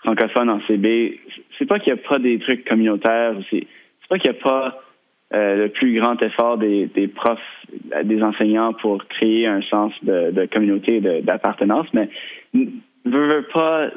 francophone 0.00 0.50
en 0.50 0.60
CB, 0.66 1.18
c'est 1.58 1.66
pas 1.66 1.78
qu'il 1.78 1.94
n'y 1.94 1.98
a 1.98 2.08
pas 2.08 2.18
des 2.18 2.38
trucs 2.38 2.68
communautaires, 2.68 3.34
c'est, 3.50 3.66
pas 4.08 4.18
qu'il 4.18 4.30
n'y 4.30 4.36
a 4.36 4.42
pas 4.42 4.82
euh, 5.32 5.64
le 5.64 5.68
plus 5.70 5.98
grand 5.98 6.20
effort 6.22 6.58
des, 6.58 6.88
profs, 7.14 7.38
des 8.04 8.22
enseignants 8.22 8.74
pour 8.74 9.02
créer 9.06 9.46
un 9.46 9.62
sens 9.62 9.92
de, 10.02 10.30
de 10.30 10.44
communauté, 10.44 11.00
d'appartenance, 11.00 11.86
mais 11.94 12.10
ne 12.52 12.66
veux 13.04 13.46
pas, 13.54 13.88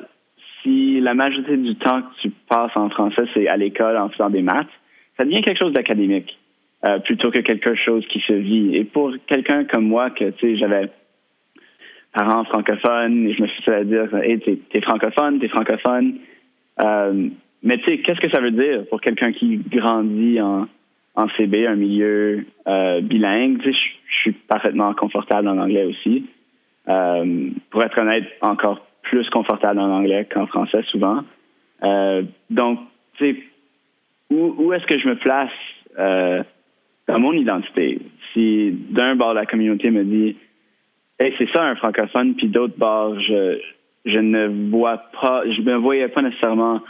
si 0.64 1.02
la 1.02 1.14
majorité 1.14 1.58
du 1.58 1.76
temps 1.76 2.02
que 2.02 2.22
tu 2.22 2.30
passes 2.48 2.76
en 2.76 2.90
français, 2.90 3.24
c'est 3.34 3.48
à 3.48 3.58
l'école 3.58 3.98
en 3.98 4.10
faisant 4.10 4.30
des 4.30 4.42
maths, 4.42 4.68
ça 5.18 5.26
devient 5.26 5.42
quelque 5.42 5.60
chose 5.60 5.74
d'académique. 5.74 6.38
Euh, 6.84 7.00
plutôt 7.00 7.32
que 7.32 7.40
quelque 7.40 7.74
chose 7.74 8.06
qui 8.08 8.20
se 8.20 8.34
vit. 8.34 8.76
Et 8.76 8.84
pour 8.84 9.12
quelqu'un 9.26 9.64
comme 9.64 9.88
moi, 9.88 10.12
que 10.12 10.30
tu 10.32 10.40
sais, 10.40 10.58
j'avais 10.58 10.90
parents 12.14 12.44
francophones, 12.44 13.28
et 13.28 13.34
je 13.34 13.42
me 13.42 13.48
suis 13.48 13.64
fait 13.64 13.86
dire, 13.86 14.14
hey, 14.14 14.40
t'es, 14.40 14.60
es 14.72 14.82
francophone, 14.82 15.40
t'es 15.40 15.48
francophone. 15.48 16.18
Euh, 16.82 17.30
mais 17.64 17.78
tu 17.80 17.86
sais, 17.86 17.98
qu'est-ce 18.00 18.20
que 18.20 18.30
ça 18.30 18.40
veut 18.40 18.52
dire 18.52 18.86
pour 18.90 19.02
quelqu'un 19.02 19.32
qui 19.32 19.58
grandit 19.58 20.40
en, 20.40 20.68
en 21.16 21.28
CB, 21.38 21.66
un 21.66 21.76
milieu 21.76 22.46
euh, 22.68 23.02
bilingue? 23.02 23.64
Tu 23.64 23.74
sais, 23.74 23.80
je 24.08 24.16
suis 24.18 24.32
parfaitement 24.34 24.94
confortable 24.94 25.48
en 25.48 25.58
anglais 25.58 25.86
aussi. 25.86 26.26
Pour 27.72 27.84
être 27.84 27.98
honnête, 27.98 28.26
encore 28.42 28.86
plus 29.02 29.28
confortable 29.32 29.80
en 29.80 29.90
anglais 29.90 30.28
qu'en 30.32 30.46
français 30.46 30.84
souvent. 30.92 31.24
Donc, 32.52 32.80
tu 33.18 33.26
sais, 33.26 33.44
où, 34.30 34.72
est-ce 34.72 34.86
que 34.86 35.00
je 35.00 35.08
me 35.08 35.16
place 35.16 35.50
dans 37.08 37.20
mon 37.20 37.34
identité. 37.34 38.00
Si 38.34 38.72
d'un 38.90 39.16
bord 39.16 39.34
la 39.34 39.46
communauté 39.46 39.92
me 39.92 40.04
dit 40.04 40.36
Hey, 41.20 41.34
c'est 41.38 41.50
ça 41.54 41.64
un 41.64 41.76
francophone, 41.76 42.36
puis 42.36 42.48
d'autre 42.48 42.78
bord, 42.78 43.20
je, 43.22 43.58
je 44.06 44.20
ne 44.20 44.70
vois 44.70 44.98
pas, 45.22 45.44
je 45.50 45.62
me 45.62 45.76
voyais 45.76 46.10
pas 46.10 46.22
nécessairement 46.22 46.82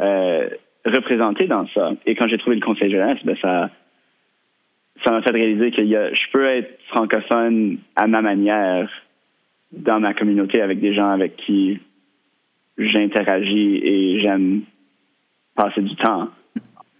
euh, 0.00 0.48
représenté 0.84 1.46
dans 1.46 1.66
ça. 1.68 1.92
Et 2.06 2.14
quand 2.14 2.28
j'ai 2.28 2.38
trouvé 2.38 2.56
le 2.56 2.64
conseil 2.64 2.90
jeunesse, 2.90 3.18
ben 3.24 3.36
ça 3.40 3.70
ça 5.04 5.10
m'a 5.10 5.22
fait 5.22 5.32
réaliser 5.32 5.70
que 5.72 5.84
je 5.84 6.30
peux 6.32 6.46
être 6.46 6.78
francophone 6.88 7.78
à 7.96 8.06
ma 8.06 8.22
manière 8.22 8.88
dans 9.72 9.98
ma 9.98 10.14
communauté 10.14 10.60
avec 10.60 10.80
des 10.80 10.94
gens 10.94 11.10
avec 11.10 11.36
qui 11.36 11.80
j'interagis 12.78 13.80
et 13.82 14.20
j'aime 14.20 14.62
passer 15.56 15.82
du 15.82 15.94
temps, 15.96 16.28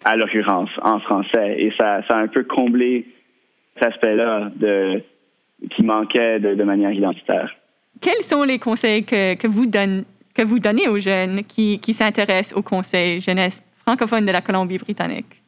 à 0.04 0.16
l'occurrence 0.16 0.70
en 0.82 1.00
français. 1.00 1.56
Et 1.58 1.73
ça, 1.78 2.02
ça 2.08 2.16
a 2.16 2.20
un 2.20 2.28
peu 2.28 2.44
comblé 2.44 3.06
cet 3.75 3.92
aspect-là 3.92 4.50
de, 4.54 5.02
qui 5.70 5.82
manquait 5.82 6.38
de, 6.38 6.54
de 6.54 6.64
manière 6.64 6.92
identitaire. 6.92 7.54
Quels 8.00 8.23
sont 8.23 8.42
les 8.42 8.58
conseils 8.58 9.04
que, 9.04 9.34
que, 9.34 9.46
vous, 9.46 9.66
donne, 9.66 10.04
que 10.34 10.42
vous 10.42 10.58
donnez 10.58 10.88
aux 10.88 10.99
jeunes 10.99 11.44
qui, 11.44 11.78
qui 11.80 11.94
s'intéressent 11.94 12.56
au 12.56 12.62
conseil 12.62 13.20
jeunesse 13.20 13.62
francophone 13.82 14.26
de 14.26 14.32
la 14.32 14.40
Colombie-Britannique? 14.40 15.42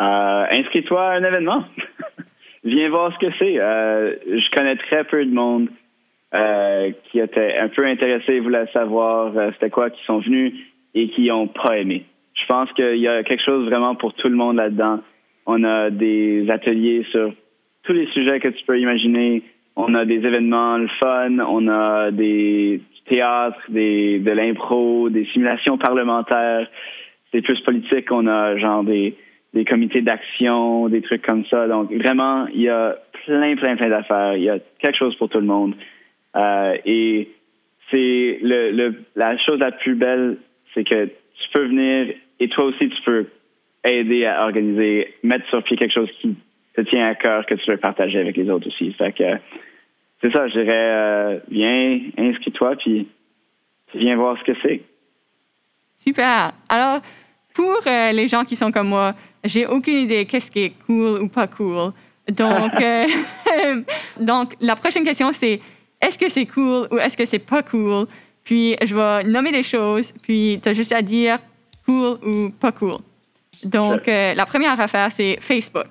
Euh, 0.00 0.44
Inscris-toi 0.50 1.02
à 1.02 1.14
un 1.14 1.24
événement. 1.24 1.64
Viens 2.64 2.88
voir 2.90 3.12
ce 3.12 3.26
que 3.26 3.32
c'est. 3.38 3.58
Euh, 3.58 4.14
je 4.26 4.56
connais 4.56 4.76
très 4.76 5.04
peu 5.04 5.24
de 5.24 5.32
monde 5.32 5.68
euh, 6.34 6.92
qui 7.10 7.18
était 7.18 7.58
un 7.58 7.68
peu 7.68 7.86
intéressés, 7.86 8.40
voulaient 8.40 8.70
savoir 8.72 9.36
euh, 9.36 9.50
c'était 9.52 9.70
quoi, 9.70 9.90
qui 9.90 10.02
sont 10.04 10.20
venus 10.20 10.54
et 10.94 11.08
qui 11.10 11.28
n'ont 11.28 11.48
pas 11.48 11.78
aimé. 11.78 12.04
Je 12.34 12.46
pense 12.46 12.72
qu'il 12.72 12.96
y 12.96 13.08
a 13.08 13.22
quelque 13.22 13.44
chose 13.44 13.66
vraiment 13.66 13.94
pour 13.94 14.14
tout 14.14 14.28
le 14.28 14.36
monde 14.36 14.56
là-dedans. 14.56 15.00
On 15.46 15.64
a 15.64 15.90
des 15.90 16.48
ateliers 16.50 17.04
sur 17.10 17.32
tous 17.82 17.92
les 17.92 18.06
sujets 18.08 18.40
que 18.40 18.48
tu 18.48 18.64
peux 18.64 18.78
imaginer. 18.78 19.42
On 19.76 19.94
a 19.94 20.04
des 20.04 20.16
événements, 20.16 20.78
le 20.78 20.88
fun, 21.02 21.38
on 21.40 21.68
a 21.68 22.10
des 22.10 22.80
théâtres, 23.06 23.60
des, 23.68 24.18
de 24.18 24.30
l'impro, 24.30 25.08
des 25.08 25.26
simulations 25.26 25.78
parlementaires. 25.78 26.68
C'est 27.32 27.42
plus 27.42 27.60
politique, 27.60 28.10
on 28.12 28.26
a 28.26 28.56
genre 28.58 28.84
des, 28.84 29.14
des 29.54 29.64
comités 29.64 30.02
d'action, 30.02 30.88
des 30.88 31.02
trucs 31.02 31.22
comme 31.22 31.44
ça. 31.46 31.66
Donc 31.66 31.92
vraiment, 31.92 32.46
il 32.54 32.62
y 32.62 32.68
a 32.68 32.96
plein, 33.24 33.56
plein, 33.56 33.76
plein 33.76 33.88
d'affaires. 33.88 34.36
Il 34.36 34.42
y 34.44 34.50
a 34.50 34.58
quelque 34.78 34.98
chose 34.98 35.16
pour 35.16 35.28
tout 35.28 35.40
le 35.40 35.46
monde. 35.46 35.74
Euh, 36.36 36.76
et 36.84 37.28
c'est 37.90 38.38
le, 38.42 38.70
le, 38.70 38.94
la 39.16 39.36
chose 39.38 39.58
la 39.58 39.72
plus 39.72 39.94
belle, 39.94 40.38
c'est 40.74 40.84
que 40.84 41.10
tu 41.34 41.48
peux 41.52 41.66
venir 41.66 42.14
et 42.40 42.48
toi 42.48 42.64
aussi 42.64 42.88
tu 42.88 43.02
peux 43.04 43.26
aider 43.84 44.24
à 44.26 44.44
organiser, 44.44 45.14
mettre 45.22 45.48
sur 45.48 45.62
pied 45.62 45.76
quelque 45.76 45.94
chose 45.94 46.10
qui 46.20 46.36
te 46.74 46.80
tient 46.82 47.06
à 47.06 47.14
cœur 47.14 47.46
que 47.46 47.54
tu 47.54 47.70
veux 47.70 47.76
partager 47.76 48.18
avec 48.18 48.36
les 48.36 48.48
autres 48.48 48.68
aussi. 48.68 48.92
Fait 48.94 49.12
que 49.12 49.24
c'est 50.20 50.32
ça, 50.32 50.48
je 50.48 50.52
dirais 50.52 50.70
euh, 50.70 51.38
viens, 51.50 52.00
inscris-toi 52.16 52.76
puis 52.76 53.08
viens 53.94 54.16
voir 54.16 54.38
ce 54.38 54.52
que 54.52 54.58
c'est. 54.62 54.82
Super. 55.96 56.52
Alors 56.68 57.00
pour 57.54 57.80
euh, 57.86 58.12
les 58.12 58.28
gens 58.28 58.44
qui 58.44 58.56
sont 58.56 58.70
comme 58.70 58.88
moi, 58.88 59.14
j'ai 59.44 59.66
aucune 59.66 59.98
idée 59.98 60.24
qu'est-ce 60.24 60.50
qui 60.50 60.60
est 60.60 60.74
cool 60.86 61.20
ou 61.20 61.28
pas 61.28 61.46
cool. 61.46 61.92
Donc, 62.28 62.72
euh, 62.80 63.06
donc 64.20 64.54
la 64.60 64.76
prochaine 64.76 65.04
question 65.04 65.32
c'est 65.32 65.60
est-ce 66.00 66.18
que 66.18 66.28
c'est 66.28 66.46
cool 66.46 66.86
ou 66.90 66.98
est-ce 66.98 67.16
que 67.16 67.24
c'est 67.24 67.38
pas 67.38 67.62
cool? 67.62 68.06
Puis 68.44 68.76
je 68.82 68.94
vais 68.94 69.24
nommer 69.24 69.52
des 69.52 69.62
choses, 69.62 70.12
puis 70.22 70.60
tu 70.62 70.68
as 70.68 70.72
juste 70.72 70.92
à 70.92 71.02
dire 71.02 71.38
cool 71.86 72.18
ou 72.24 72.50
pas 72.50 72.72
cool. 72.72 72.98
Donc, 73.64 74.08
euh, 74.08 74.34
la 74.34 74.46
première 74.46 74.78
affaire, 74.80 75.10
c'est 75.12 75.38
Facebook. 75.40 75.88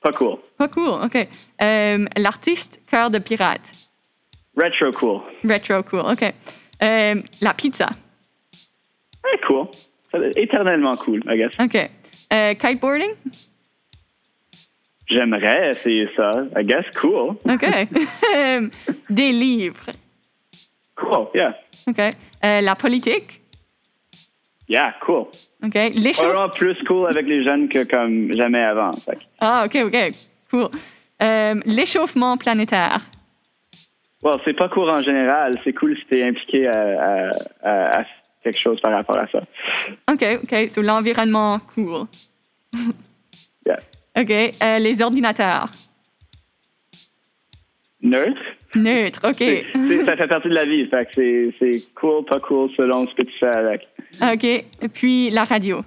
Pas 0.00 0.12
cool. 0.12 0.36
Pas 0.56 0.68
cool, 0.68 1.04
OK. 1.04 1.28
Euh, 1.62 2.06
L'artiste 2.16 2.80
Cœur 2.90 3.10
de 3.10 3.18
Pirate. 3.18 3.70
Retro 4.56 4.92
cool. 4.92 5.20
Retro 5.44 5.82
cool, 5.82 6.00
OK. 6.00 6.22
Euh, 6.82 7.22
la 7.40 7.54
pizza. 7.54 7.88
Ouais, 9.24 9.40
cool. 9.46 9.66
Éternellement 10.36 10.96
cool, 10.96 11.22
I 11.26 11.36
guess. 11.36 11.52
OK. 11.58 11.90
Kiteboarding. 12.58 13.12
J'aimerais 15.08 15.70
essayer 15.70 16.08
ça. 16.16 16.44
I 16.56 16.64
guess 16.64 16.84
cool. 17.00 17.36
OK. 17.48 17.66
Des 19.10 19.32
livres. 19.32 19.90
Cool, 21.16 21.28
yeah. 21.34 21.54
OK. 21.86 21.98
Euh, 22.44 22.60
la 22.60 22.74
politique? 22.74 23.40
Yeah, 24.68 24.94
cool. 25.00 25.26
OK. 25.64 25.74
L'échauffe- 25.94 26.24
Vraiment 26.26 26.48
plus 26.48 26.76
cool 26.86 27.08
avec 27.08 27.26
les 27.26 27.42
jeunes 27.44 27.68
que 27.68 27.84
comme 27.84 28.32
jamais 28.34 28.62
avant. 28.62 28.92
Fait 28.92 29.18
Ah, 29.40 29.64
OK, 29.66 29.76
OK. 29.84 29.96
Cool. 30.50 30.68
Euh, 31.22 31.60
L'échauffement 31.66 32.36
planétaire? 32.36 32.98
Well, 34.22 34.36
c'est 34.44 34.54
pas 34.56 34.68
cool 34.68 34.88
en 34.90 35.02
général. 35.02 35.58
C'est 35.64 35.72
cool 35.72 35.96
si 35.98 36.04
t'es 36.06 36.22
impliqué 36.26 36.66
à, 36.68 36.80
à- 36.80 37.30
à- 37.62 38.00
à 38.00 38.04
quelque 38.42 38.58
chose 38.58 38.80
par 38.80 38.92
rapport 38.92 39.16
à 39.18 39.26
ça. 39.28 39.40
OK, 40.10 40.24
OK. 40.44 40.70
Sur 40.70 40.82
l'environnement, 40.82 41.58
cool. 41.74 42.06
Yeah. 43.66 43.78
OK. 44.18 44.30
Euh, 44.30 44.78
les 44.78 45.02
ordinateurs? 45.02 45.68
Neutre. 48.02 48.42
Neutre, 48.74 49.20
OK. 49.22 50.04
Ça 50.06 50.16
fait 50.16 50.26
partie 50.26 50.48
de 50.48 50.54
la 50.54 50.64
vie. 50.64 50.84
Fait 50.86 51.06
que 51.14 51.52
c'est, 51.58 51.82
cool, 51.94 52.24
pas 52.24 52.40
cool 52.40 52.68
selon 52.76 53.06
ce 53.06 53.14
que 53.14 53.22
tu 53.22 53.38
fais 53.38 53.46
avec. 53.46 53.88
OK. 54.20 54.44
Et 54.44 54.88
puis 54.92 55.30
la 55.30 55.44
radio. 55.44 55.80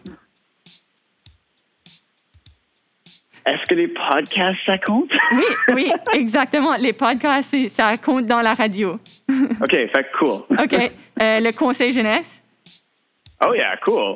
Est-ce 3.45 3.63
que 3.67 3.75
les 3.75 3.89
podcasts, 3.89 4.59
ça 4.65 4.77
compte? 4.79 5.11
Oui, 5.33 5.43
oui, 5.73 5.91
exactement. 6.13 6.75
Les 6.77 6.93
podcasts, 6.93 7.67
ça 7.69 7.95
compte 7.97 8.25
dans 8.25 8.41
la 8.41 8.53
radio. 8.53 8.97
OK, 9.29 9.71
fait 9.71 10.07
cool. 10.17 10.41
OK. 10.49 10.73
Euh, 10.73 11.39
le 11.39 11.51
conseil 11.51 11.93
jeunesse? 11.93 12.41
Oh 13.45 13.53
yeah, 13.53 13.77
cool. 13.83 14.15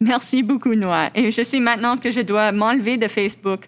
Merci 0.00 0.42
beaucoup, 0.42 0.74
Noah. 0.74 1.10
Et 1.14 1.30
je 1.30 1.42
sais 1.42 1.60
maintenant 1.60 1.96
que 1.96 2.10
je 2.10 2.20
dois 2.20 2.52
m'enlever 2.52 2.98
de 2.98 3.08
Facebook 3.08 3.66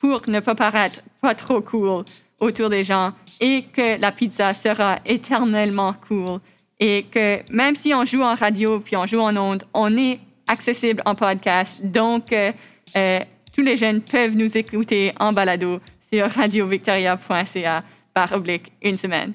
pour 0.00 0.22
ne 0.28 0.40
pas 0.40 0.54
paraître 0.54 1.00
pas 1.20 1.34
trop 1.34 1.60
cool 1.60 2.04
autour 2.40 2.70
des 2.70 2.84
gens 2.84 3.12
et 3.40 3.64
que 3.72 4.00
la 4.00 4.12
pizza 4.12 4.52
sera 4.54 4.98
éternellement 5.04 5.94
cool 6.08 6.40
et 6.78 7.06
que 7.10 7.40
même 7.50 7.76
si 7.76 7.94
on 7.94 8.04
joue 8.04 8.22
en 8.22 8.34
radio 8.34 8.80
puis 8.80 8.96
on 8.96 9.06
joue 9.06 9.20
en 9.20 9.36
ondes, 9.36 9.64
on 9.72 9.96
est 9.96 10.20
accessible 10.46 11.02
en 11.04 11.14
podcast. 11.14 11.84
Donc, 11.84 12.32
euh, 12.32 12.52
euh, 12.96 13.20
tous 13.54 13.62
les 13.62 13.76
jeunes 13.76 14.02
peuvent 14.02 14.34
nous 14.34 14.56
écouter 14.56 15.12
en 15.18 15.32
balado 15.32 15.80
sur 16.12 16.28
radiovictoria.ca 16.30 17.82
par 18.12 18.32
oblique 18.32 18.72
une 18.82 18.96
semaine. 18.96 19.32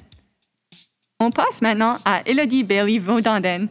On 1.20 1.32
passe 1.32 1.62
maintenant 1.62 1.98
à 2.06 2.22
Elodie 2.26 2.64
Bailey 2.64 3.00
Vaudanden, 3.00 3.68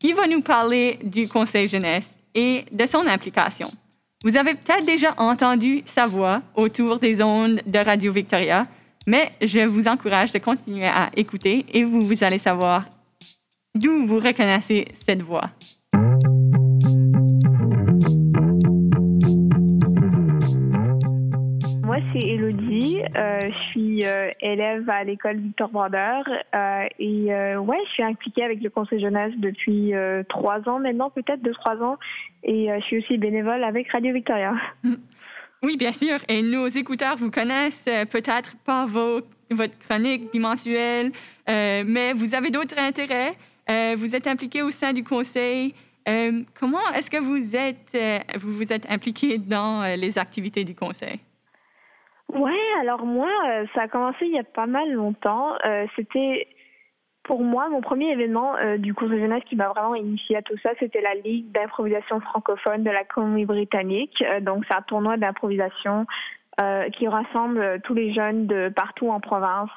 qui 0.00 0.12
va 0.12 0.26
nous 0.26 0.40
parler 0.40 0.98
du 1.04 1.28
Conseil 1.28 1.68
jeunesse 1.68 2.16
et 2.34 2.64
de 2.72 2.86
son 2.86 3.06
implication. 3.06 3.70
Vous 4.22 4.36
avez 4.36 4.54
peut-être 4.54 4.84
déjà 4.84 5.14
entendu 5.16 5.82
sa 5.86 6.06
voix 6.06 6.42
autour 6.54 6.98
des 6.98 7.22
ondes 7.22 7.62
de 7.66 7.78
Radio 7.78 8.12
Victoria, 8.12 8.66
mais 9.06 9.30
je 9.40 9.60
vous 9.60 9.88
encourage 9.88 10.30
de 10.30 10.38
continuer 10.38 10.86
à 10.86 11.08
écouter 11.16 11.64
et 11.72 11.84
vous, 11.84 12.02
vous 12.02 12.22
allez 12.22 12.38
savoir 12.38 12.84
d'où 13.74 14.06
vous 14.06 14.18
reconnaissez 14.18 14.88
cette 14.92 15.22
voix. 15.22 15.50
C'est 22.12 22.20
Elodie. 22.20 23.02
Euh, 23.16 23.40
je 23.40 23.70
suis 23.70 24.06
euh, 24.06 24.30
élève 24.40 24.88
à 24.88 25.04
l'école 25.04 25.38
Victor 25.38 25.68
Brodeur. 25.68 26.24
Euh, 26.54 26.86
et 26.98 27.26
ouais, 27.56 27.78
je 27.86 27.90
suis 27.92 28.02
impliquée 28.02 28.44
avec 28.44 28.62
le 28.62 28.70
Conseil 28.70 29.00
jeunesse 29.00 29.32
depuis 29.38 29.92
trois 30.28 30.68
ans 30.68 30.78
maintenant, 30.78 31.10
peut-être 31.10 31.42
deux, 31.42 31.52
trois 31.52 31.76
ans. 31.82 31.98
Et 32.42 32.68
je 32.68 32.84
suis 32.84 32.98
aussi 32.98 33.18
bénévole 33.18 33.62
avec 33.64 33.90
Radio 33.90 34.12
Victoria. 34.12 34.54
Oui, 35.62 35.76
bien 35.76 35.92
sûr. 35.92 36.18
Et 36.28 36.42
nos 36.42 36.68
écouteurs 36.68 37.16
vous 37.16 37.30
connaissent 37.30 37.88
peut-être 38.10 38.56
par 38.64 38.86
vos, 38.86 39.20
votre 39.50 39.78
chronique 39.80 40.32
bimensuelle, 40.32 41.12
mais 41.46 42.12
vous 42.14 42.34
avez 42.34 42.50
d'autres 42.50 42.78
intérêts. 42.78 43.32
Vous 43.96 44.16
êtes 44.16 44.26
impliqué 44.26 44.62
au 44.62 44.70
sein 44.70 44.92
du 44.92 45.04
conseil. 45.04 45.74
Comment 46.58 46.90
est-ce 46.94 47.10
que 47.10 47.18
vous 47.18 47.54
êtes, 47.54 47.96
vous 48.40 48.54
vous 48.54 48.72
êtes 48.72 48.90
impliqué 48.90 49.38
dans 49.38 49.82
les 49.96 50.18
activités 50.18 50.64
du 50.64 50.74
conseil? 50.74 51.20
Ouais, 52.34 52.58
alors 52.80 53.04
moi, 53.04 53.30
euh, 53.48 53.66
ça 53.74 53.82
a 53.82 53.88
commencé 53.88 54.18
il 54.22 54.32
y 54.32 54.38
a 54.38 54.44
pas 54.44 54.66
mal 54.66 54.92
longtemps. 54.92 55.54
Euh, 55.64 55.86
C'était 55.96 56.46
pour 57.24 57.42
moi 57.42 57.68
mon 57.68 57.80
premier 57.80 58.10
événement 58.12 58.56
euh, 58.56 58.76
du 58.76 58.94
Conseil 58.94 59.20
jeunesse 59.20 59.42
qui 59.48 59.56
m'a 59.56 59.68
vraiment 59.68 59.94
initié 59.94 60.36
à 60.36 60.42
tout 60.42 60.56
ça. 60.62 60.70
C'était 60.78 61.00
la 61.00 61.14
Ligue 61.14 61.50
d'improvisation 61.50 62.20
francophone 62.20 62.84
de 62.84 62.90
la 62.90 63.04
Colombie-Britannique. 63.04 64.22
Donc 64.42 64.64
c'est 64.68 64.76
un 64.76 64.82
tournoi 64.82 65.16
d'improvisation 65.16 66.06
qui 66.92 67.08
rassemble 67.08 67.80
tous 67.84 67.94
les 67.94 68.12
jeunes 68.12 68.46
de 68.46 68.68
partout 68.68 69.08
en 69.08 69.18
province 69.18 69.70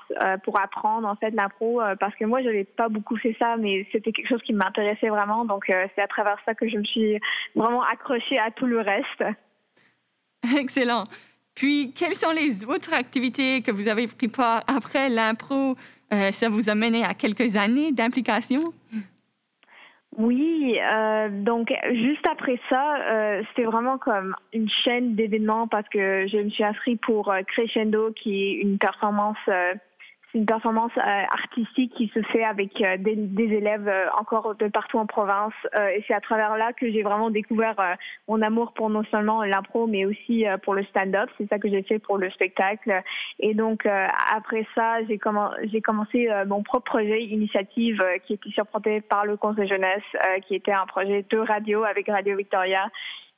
pour 0.43 0.59
apprendre 0.59 1.07
en 1.07 1.15
fait 1.15 1.31
l'impro. 1.31 1.79
parce 1.97 2.13
que 2.15 2.25
moi, 2.25 2.41
j'avais 2.41 2.65
pas 2.65 2.89
beaucoup 2.89 3.15
fait 3.15 3.37
ça, 3.39 3.55
mais 3.55 3.87
c'était 3.93 4.11
quelque 4.11 4.27
chose 4.27 4.41
qui 4.41 4.51
m'intéressait 4.51 5.07
vraiment. 5.07 5.45
Donc 5.45 5.63
c'est 5.67 6.01
à 6.01 6.07
travers 6.07 6.37
ça 6.43 6.55
que 6.55 6.67
je 6.67 6.77
me 6.77 6.83
suis 6.83 7.21
vraiment 7.55 7.83
accrochée 7.83 8.37
à 8.37 8.51
tout 8.51 8.65
le 8.65 8.81
reste. 8.81 9.23
Excellent. 10.57 11.05
Puis, 11.55 11.93
quelles 11.95 12.15
sont 12.15 12.31
les 12.31 12.65
autres 12.65 12.93
activités 12.93 13.61
que 13.61 13.71
vous 13.71 13.87
avez 13.87 14.07
pris 14.07 14.27
part 14.27 14.63
après 14.67 15.09
l'impro? 15.09 15.75
Euh, 16.11 16.31
ça 16.31 16.49
vous 16.49 16.69
a 16.69 16.75
mené 16.75 17.03
à 17.03 17.13
quelques 17.13 17.55
années 17.57 17.91
d'implication? 17.91 18.73
Oui, 20.15 20.77
euh, 20.79 21.27
donc 21.29 21.73
juste 21.91 22.27
après 22.31 22.59
ça, 22.69 22.97
euh, 22.97 23.41
c'était 23.49 23.65
vraiment 23.67 23.97
comme 23.97 24.35
une 24.53 24.69
chaîne 24.83 25.15
d'événements 25.15 25.67
parce 25.67 25.89
que 25.89 26.27
je 26.27 26.37
me 26.37 26.49
suis 26.51 26.63
inscrite 26.63 27.01
pour 27.01 27.33
Crescendo, 27.47 28.11
qui 28.11 28.43
est 28.43 28.53
une 28.61 28.77
performance 28.77 29.37
une 30.33 30.45
performance 30.45 30.91
euh, 30.97 31.23
artistique 31.31 31.93
qui 31.95 32.07
se 32.13 32.21
fait 32.23 32.43
avec 32.43 32.81
euh, 32.81 32.97
des, 32.97 33.15
des, 33.15 33.43
élèves 33.43 33.87
euh, 33.87 34.05
encore 34.17 34.55
de 34.55 34.67
partout 34.67 34.97
en 34.97 35.05
province. 35.05 35.53
et 35.75 36.03
c'est 36.07 36.13
à 36.13 36.21
travers 36.21 36.57
là 36.57 36.73
que 36.73 36.91
j'ai 36.91 37.03
vraiment 37.03 37.29
découvert 37.29 37.75
mon 38.27 38.41
amour 38.41 38.73
pour 38.73 38.89
non 38.89 39.03
seulement 39.11 39.43
l'impro, 39.43 39.87
mais 39.87 40.05
aussi 40.05 40.45
pour 40.63 40.73
le 40.73 40.83
stand-up. 40.85 41.29
C'est 41.37 41.47
ça 41.49 41.59
que 41.59 41.69
j'ai 41.69 41.83
fait 41.83 41.99
pour 41.99 42.17
le 42.17 42.29
spectacle. 42.31 43.01
Et 43.39 43.53
donc, 43.53 43.85
après 43.85 44.65
ça, 44.75 45.03
j'ai 45.07 45.19
j'ai 45.71 45.81
commencé 45.81 46.29
mon 46.47 46.63
propre 46.63 46.91
projet, 46.91 47.23
initiative, 47.23 48.03
qui 48.25 48.33
était 48.33 48.49
surprenté 48.49 49.01
par 49.01 49.25
le 49.25 49.37
Conseil 49.37 49.67
jeunesse, 49.67 50.03
qui 50.47 50.55
était 50.55 50.71
un 50.71 50.85
projet 50.85 51.25
de 51.29 51.37
radio 51.37 51.83
avec 51.83 52.07
Radio 52.07 52.35
Victoria 52.35 52.89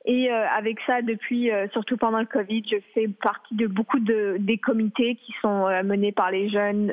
et 0.06 0.30
euh, 0.30 0.46
avec 0.56 0.78
ça, 0.86 1.02
depuis, 1.02 1.50
euh, 1.50 1.66
surtout 1.72 1.96
pendant 1.96 2.20
le 2.20 2.26
Covid, 2.26 2.62
je 2.70 2.76
fais 2.94 3.08
partie 3.08 3.56
de 3.56 3.66
beaucoup 3.66 3.98
de 3.98 4.36
des 4.38 4.56
comités 4.56 5.16
qui 5.16 5.34
sont 5.42 5.66
euh, 5.66 5.82
menés 5.82 6.12
par 6.12 6.30
les 6.30 6.48
jeunes 6.48 6.92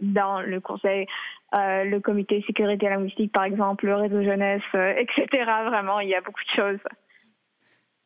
dans 0.00 0.40
le 0.40 0.60
conseil, 0.60 1.06
le 1.52 1.98
comité 1.98 2.42
sécurité 2.46 2.88
linguistique, 2.88 3.32
par 3.32 3.44
exemple, 3.44 3.84
le 3.84 3.96
réseau 3.96 4.22
jeunesse, 4.22 4.62
etc. 4.74 5.26
Vraiment, 5.66 6.00
il 6.00 6.08
y 6.08 6.14
a 6.14 6.22
beaucoup 6.22 6.42
de 6.42 6.62
choses. 6.62 6.80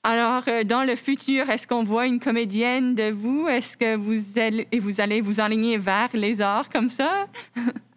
Alors, 0.02 0.42
dans 0.64 0.84
le 0.84 0.96
futur, 0.96 1.48
est-ce 1.50 1.66
qu'on 1.66 1.84
voit 1.84 2.06
une 2.06 2.18
comédienne 2.18 2.94
de 2.94 3.10
vous? 3.10 3.46
Est-ce 3.48 3.76
que 3.76 3.96
vous 3.96 4.38
allez, 4.40 4.66
vous 4.80 5.00
allez 5.00 5.20
vous 5.20 5.40
aligner 5.40 5.78
vers 5.78 6.08
les 6.14 6.40
arts 6.40 6.68
comme 6.68 6.88
ça? 6.88 7.24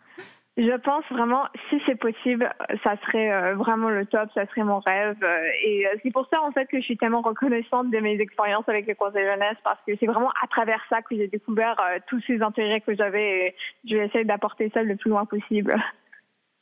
Je 0.57 0.77
pense 0.81 1.05
vraiment, 1.09 1.45
si 1.69 1.77
c'est 1.85 1.95
possible, 1.95 2.53
ça 2.83 2.97
serait 3.05 3.31
euh, 3.31 3.55
vraiment 3.55 3.89
le 3.89 4.05
top, 4.05 4.29
ça 4.33 4.45
serait 4.47 4.65
mon 4.65 4.79
rêve. 4.79 5.15
Euh, 5.23 5.49
et 5.63 5.87
euh, 5.87 5.91
c'est 6.03 6.11
pour 6.11 6.27
ça, 6.31 6.41
en 6.41 6.51
fait, 6.51 6.65
que 6.65 6.77
je 6.77 6.83
suis 6.83 6.97
tellement 6.97 7.21
reconnaissante 7.21 7.89
de 7.89 7.97
mes 7.99 8.19
expériences 8.19 8.67
avec 8.67 8.85
le 8.85 8.95
Conseil 8.95 9.23
jeunesse, 9.23 9.55
parce 9.63 9.79
que 9.87 9.93
c'est 9.97 10.07
vraiment 10.07 10.31
à 10.43 10.47
travers 10.47 10.83
ça 10.89 11.01
que 11.01 11.15
j'ai 11.15 11.27
découvert 11.29 11.77
tous 12.07 12.21
ces 12.27 12.41
intérêts 12.41 12.81
que 12.81 12.93
j'avais 12.95 13.47
et 13.47 13.55
je 13.89 13.95
vais 13.95 14.07
essayer 14.07 14.25
d'apporter 14.25 14.69
ça 14.73 14.83
le 14.83 14.97
plus 14.97 15.09
loin 15.09 15.25
possible. 15.25 15.73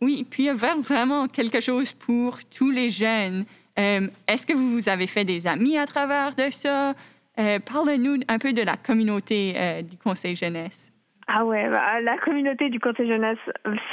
Oui, 0.02 0.26
puis 0.30 0.44
il 0.44 0.46
y 0.46 0.50
a 0.50 0.54
vraiment 0.54 1.28
quelque 1.28 1.60
chose 1.60 1.92
pour 1.94 2.38
tous 2.56 2.70
les 2.70 2.92
jeunes. 2.92 3.46
Est-ce 3.76 4.46
que 4.46 4.54
vous 4.54 4.88
avez 4.88 5.08
fait 5.08 5.26
des 5.26 5.48
amis 5.48 5.78
à 5.78 5.86
travers 5.86 6.36
de 6.36 6.50
ça? 6.52 6.94
Parle-nous 7.36 8.20
un 8.28 8.40
peu 8.40 8.54
de 8.54 8.62
la 8.62 8.78
communauté 8.78 9.84
du 9.84 9.98
Conseil 9.98 10.36
jeunesse. 10.36 10.92
Ah 11.32 11.46
ouais, 11.46 11.70
bah, 11.70 12.02
la 12.02 12.18
communauté 12.18 12.70
du 12.70 12.80
Conseil 12.80 13.08
jeunesse, 13.08 13.38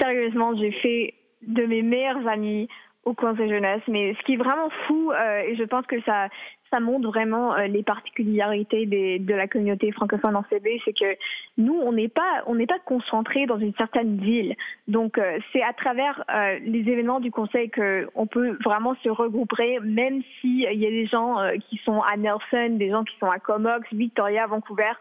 sérieusement, 0.00 0.56
j'ai 0.56 0.72
fait 0.72 1.14
de 1.42 1.66
mes 1.66 1.82
meilleurs 1.82 2.26
amis 2.26 2.66
au 3.04 3.12
Conseil 3.12 3.50
jeunesse. 3.50 3.82
Mais 3.88 4.14
ce 4.14 4.24
qui 4.24 4.34
est 4.34 4.38
vraiment 4.38 4.70
fou, 4.86 5.12
euh, 5.12 5.40
et 5.40 5.54
je 5.54 5.62
pense 5.64 5.84
que 5.84 6.00
ça, 6.00 6.28
ça 6.72 6.80
montre 6.80 7.06
vraiment 7.10 7.54
euh, 7.54 7.66
les 7.66 7.82
particularités 7.82 8.86
des, 8.86 9.18
de 9.18 9.34
la 9.34 9.48
communauté 9.48 9.92
francophone 9.92 10.34
en 10.34 10.44
CB, 10.48 10.80
c'est 10.86 10.94
que 10.98 11.14
nous, 11.58 11.74
on 11.74 11.92
n'est 11.92 12.08
pas, 12.08 12.42
on 12.46 12.54
n'est 12.54 12.66
pas 12.66 12.78
concentré 12.86 13.44
dans 13.44 13.58
une 13.58 13.74
certaine 13.74 14.16
ville. 14.16 14.56
Donc, 14.88 15.18
euh, 15.18 15.38
c'est 15.52 15.62
à 15.62 15.74
travers 15.74 16.24
les 16.64 16.80
événements 16.90 17.20
du 17.20 17.30
Conseil 17.30 17.68
que 17.68 18.08
on 18.14 18.26
peut 18.26 18.56
vraiment 18.64 18.94
se 19.02 19.10
regrouper, 19.10 19.78
même 19.80 20.22
s'il 20.40 20.60
y 20.60 20.86
a 20.86 20.90
des 20.90 21.06
gens 21.06 21.36
qui 21.68 21.76
sont 21.84 22.00
à 22.00 22.16
Nelson, 22.16 22.76
des 22.78 22.88
gens 22.88 23.04
qui 23.04 23.14
sont 23.18 23.30
à 23.30 23.38
Comox, 23.38 23.86
Victoria, 23.92 24.46
Vancouver 24.46 24.94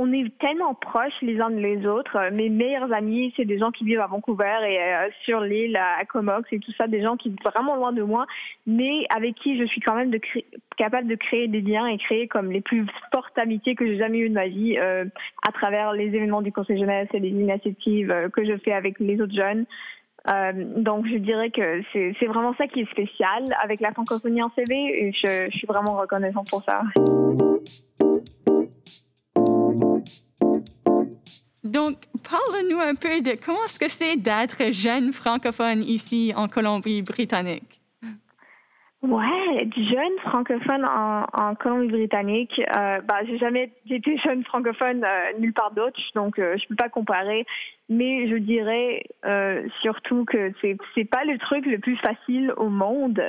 on 0.00 0.12
est 0.12 0.30
tellement 0.38 0.74
proches 0.74 1.20
les 1.22 1.40
uns 1.40 1.50
des 1.50 1.84
autres. 1.84 2.30
Mes 2.30 2.48
meilleurs 2.48 2.92
amis, 2.92 3.34
c'est 3.36 3.44
des 3.44 3.58
gens 3.58 3.72
qui 3.72 3.84
vivent 3.84 4.00
à 4.00 4.06
Vancouver 4.06 4.58
et 4.62 4.78
euh, 4.78 5.08
sur 5.24 5.40
l'île 5.40 5.76
à 5.76 6.04
Comox 6.04 6.48
et 6.52 6.60
tout 6.60 6.72
ça, 6.78 6.86
des 6.86 7.02
gens 7.02 7.16
qui 7.16 7.30
sont 7.30 7.50
vraiment 7.50 7.74
loin 7.74 7.92
de 7.92 8.02
moi, 8.02 8.24
mais 8.64 9.06
avec 9.14 9.34
qui 9.34 9.58
je 9.58 9.64
suis 9.64 9.80
quand 9.80 9.96
même 9.96 10.10
de 10.10 10.20
capable 10.76 11.08
de 11.08 11.16
créer 11.16 11.48
des 11.48 11.60
liens 11.60 11.88
et 11.88 11.98
créer 11.98 12.28
comme 12.28 12.52
les 12.52 12.60
plus 12.60 12.86
fortes 13.12 13.36
amitiés 13.36 13.74
que 13.74 13.84
j'ai 13.84 13.98
jamais 13.98 14.18
eues 14.18 14.28
de 14.28 14.34
ma 14.34 14.46
vie 14.46 14.78
euh, 14.78 15.04
à 15.46 15.50
travers 15.50 15.92
les 15.92 16.06
événements 16.06 16.42
du 16.42 16.52
Conseil 16.52 16.78
jeunesse 16.78 17.08
et 17.12 17.18
les 17.18 17.30
initiatives 17.30 18.12
euh, 18.12 18.28
que 18.28 18.44
je 18.44 18.56
fais 18.58 18.72
avec 18.72 19.00
les 19.00 19.20
autres 19.20 19.34
jeunes. 19.34 19.66
donc 20.76 21.06
je 21.08 21.16
dirais 21.16 21.50
que 21.50 21.82
c'est 21.92 22.26
vraiment 22.26 22.54
ça 22.54 22.68
qui 22.68 22.80
est 22.80 22.90
spécial 22.90 23.42
avec 23.64 23.80
la 23.80 23.90
francophonie 23.92 24.42
en 24.42 24.50
CV 24.50 24.74
et 24.74 25.12
je 25.12 25.50
suis 25.56 25.66
vraiment 25.66 25.96
reconnaissante 25.96 26.48
pour 26.48 26.62
ça. 26.62 26.82
Donc, 31.64 31.96
parle-nous 32.28 32.78
un 32.78 32.94
peu 32.94 33.20
de 33.20 33.36
comment 33.44 33.64
est-ce 33.64 33.78
que 33.78 33.88
c'est 33.88 34.16
d'être 34.16 34.72
jeune 34.72 35.12
francophone 35.12 35.82
ici 35.82 36.32
en 36.34 36.48
Colombie-Britannique? 36.48 37.78
Ouais, 39.00 39.68
jeune 39.76 40.18
francophone 40.22 40.84
en, 40.84 41.54
Colombie-Britannique. 41.54 42.60
Euh, 42.76 43.00
bah, 43.02 43.20
j'ai 43.26 43.38
jamais 43.38 43.70
été 43.88 44.16
jeune 44.24 44.42
francophone 44.44 45.04
euh, 45.04 45.38
nulle 45.38 45.52
part 45.52 45.72
d'autre, 45.72 46.00
donc 46.14 46.38
euh, 46.38 46.56
je 46.56 46.66
peux 46.66 46.74
pas 46.74 46.88
comparer. 46.88 47.46
Mais 47.88 48.28
je 48.28 48.36
dirais 48.36 49.04
euh, 49.24 49.66
surtout 49.82 50.24
que 50.24 50.52
c'est 50.60 50.76
c'est 50.94 51.04
pas 51.04 51.24
le 51.24 51.38
truc 51.38 51.64
le 51.66 51.78
plus 51.78 51.96
facile 51.96 52.52
au 52.56 52.68
monde, 52.68 53.22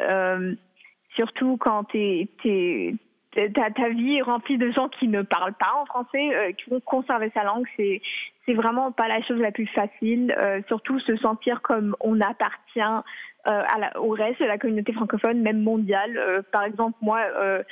surtout 1.15 1.58
quand 1.58 1.84
t'es 1.86 2.28
es, 2.45 2.95
ta, 3.34 3.72
ta, 3.72 3.89
vie 3.89 4.18
est 4.18 4.22
remplie 4.22 4.58
de 4.58 4.72
gens 4.72 4.89
qui 4.89 5.08
ne 5.08 5.22
parlent 5.22 5.54
pas 5.54 5.74
en 5.76 5.86
français, 5.86 6.36
euh, 6.36 6.52
qui 6.54 6.70
vont 6.70 6.80
conserver 6.80 7.32
sa 7.34 7.44
langue. 7.44 7.65
C'est 7.78 8.02
c'est 8.46 8.56
vraiment 8.56 8.92
pas 8.92 9.08
la 9.08 9.22
chose 9.22 9.39
la 9.39 9.52
plus 9.52 9.68
facile. 9.68 10.36
Euh, 10.38 10.62
surtout 10.68 11.00
se 11.00 11.15
sentir 11.18 11.62
comme 11.62 11.96
on 12.00 12.20
appartient 12.20 13.04
euh, 13.48 13.63
à 13.74 13.80
la, 13.80 14.02
au 14.02 14.10
reste 14.10 14.42
de 14.42 14.46
la 14.46 14.58
communauté 14.58 14.92
francophone, 14.92 15.42
même 15.42 15.62
mondiale. 15.62 16.18
Euh, 16.18 16.42
par 16.52 16.63
exemple, 16.65 16.98
moi, 17.02 17.22
euh, 17.38 17.63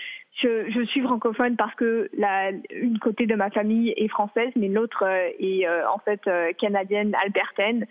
je, 0.41 0.70
je, 0.72 0.82
suis 0.86 1.02
francophone 1.02 1.58
parce 1.58 1.76
que 1.76 2.10
la, 2.17 2.52
une 2.72 3.00
côté 3.00 3.26
de 3.26 3.36
ma 3.36 3.50
famille 3.50 3.93
est 3.98 4.08
française, 4.08 4.50
mais 4.56 4.70
l'autre 4.70 5.04
est 5.06 5.67
en 5.67 5.98
fait 6.00 6.22
canadienne, 6.58 7.15
albertaine, 7.22 7.86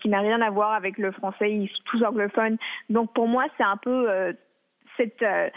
qui 0.00 0.08
n'a 0.08 0.20
rien 0.20 0.40
à 0.40 0.50
voir 0.50 0.72
avec 0.72 0.96
le 0.96 1.12
français. 1.12 1.52
Ils 1.52 1.68
sont 1.68 1.82
tous 1.84 2.04
anglophones. 2.04 2.56
Donc 2.88 3.12
pour 3.12 3.28
moi, 3.28 3.44
c'est 3.58 3.64
un 3.64 3.76
peu 3.76 4.34
cette 4.96 5.22
euh, 5.22 5.48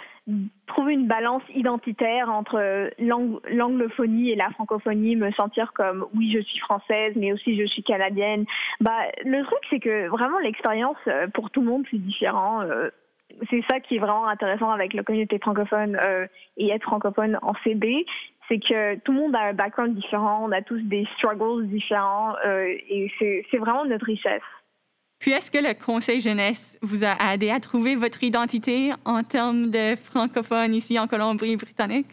trouver 0.67 0.93
une 0.93 1.07
balance 1.07 1.43
identitaire 1.55 2.29
entre 2.29 2.89
l'anglophonie 2.99 4.31
et 4.31 4.35
la 4.35 4.49
francophonie, 4.51 5.15
me 5.15 5.31
sentir 5.31 5.71
comme 5.73 6.05
oui 6.15 6.31
je 6.33 6.41
suis 6.41 6.59
française 6.59 7.13
mais 7.15 7.31
aussi 7.31 7.57
je 7.57 7.65
suis 7.65 7.83
canadienne. 7.83 8.45
Bah 8.81 8.97
le 9.23 9.43
truc 9.43 9.59
c'est 9.69 9.79
que 9.79 10.07
vraiment 10.07 10.39
l'expérience 10.39 10.97
euh, 11.07 11.27
pour 11.27 11.49
tout 11.49 11.61
le 11.61 11.67
monde 11.67 11.85
c'est 11.89 12.01
différent. 12.01 12.61
Euh, 12.61 12.89
c'est 13.49 13.63
ça 13.69 13.79
qui 13.79 13.95
est 13.95 13.99
vraiment 13.99 14.27
intéressant 14.27 14.71
avec 14.71 14.93
la 14.93 15.03
communauté 15.03 15.37
francophone 15.37 15.99
et 16.55 16.69
être 16.69 16.83
francophone 16.83 17.37
en 17.41 17.53
CB, 17.63 18.05
c'est 18.47 18.57
que 18.57 18.95
tout 18.99 19.11
le 19.11 19.19
monde 19.19 19.35
a 19.35 19.49
un 19.49 19.53
background 19.53 19.93
différent, 19.93 20.45
on 20.47 20.51
a 20.51 20.61
tous 20.61 20.79
des 20.83 21.05
struggles 21.17 21.67
différents 21.67 22.35
et 22.45 23.11
c'est 23.19 23.57
vraiment 23.57 23.85
notre 23.85 24.05
richesse. 24.05 24.41
Puis, 25.19 25.31
est-ce 25.31 25.49
que 25.49 25.57
le 25.57 25.73
Conseil 25.73 26.21
jeunesse 26.21 26.77
vous 26.81 27.03
a 27.03 27.15
aidé 27.33 27.49
à 27.49 27.59
trouver 27.59 27.95
votre 27.95 28.23
identité 28.23 28.91
en 29.03 29.23
termes 29.23 29.71
de 29.71 29.95
francophone 29.95 30.75
ici 30.75 30.99
en 30.99 31.07
Colombie-Britannique? 31.07 32.07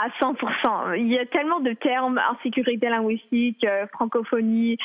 À 0.00 0.08
100 0.20 0.36
Il 0.96 1.08
y 1.08 1.18
a 1.18 1.26
tellement 1.26 1.60
de 1.60 1.72
termes, 1.74 2.18
insécurité 2.18 2.88
linguistique, 2.88 3.62
euh, 3.64 3.86
francophonie, 3.88 4.78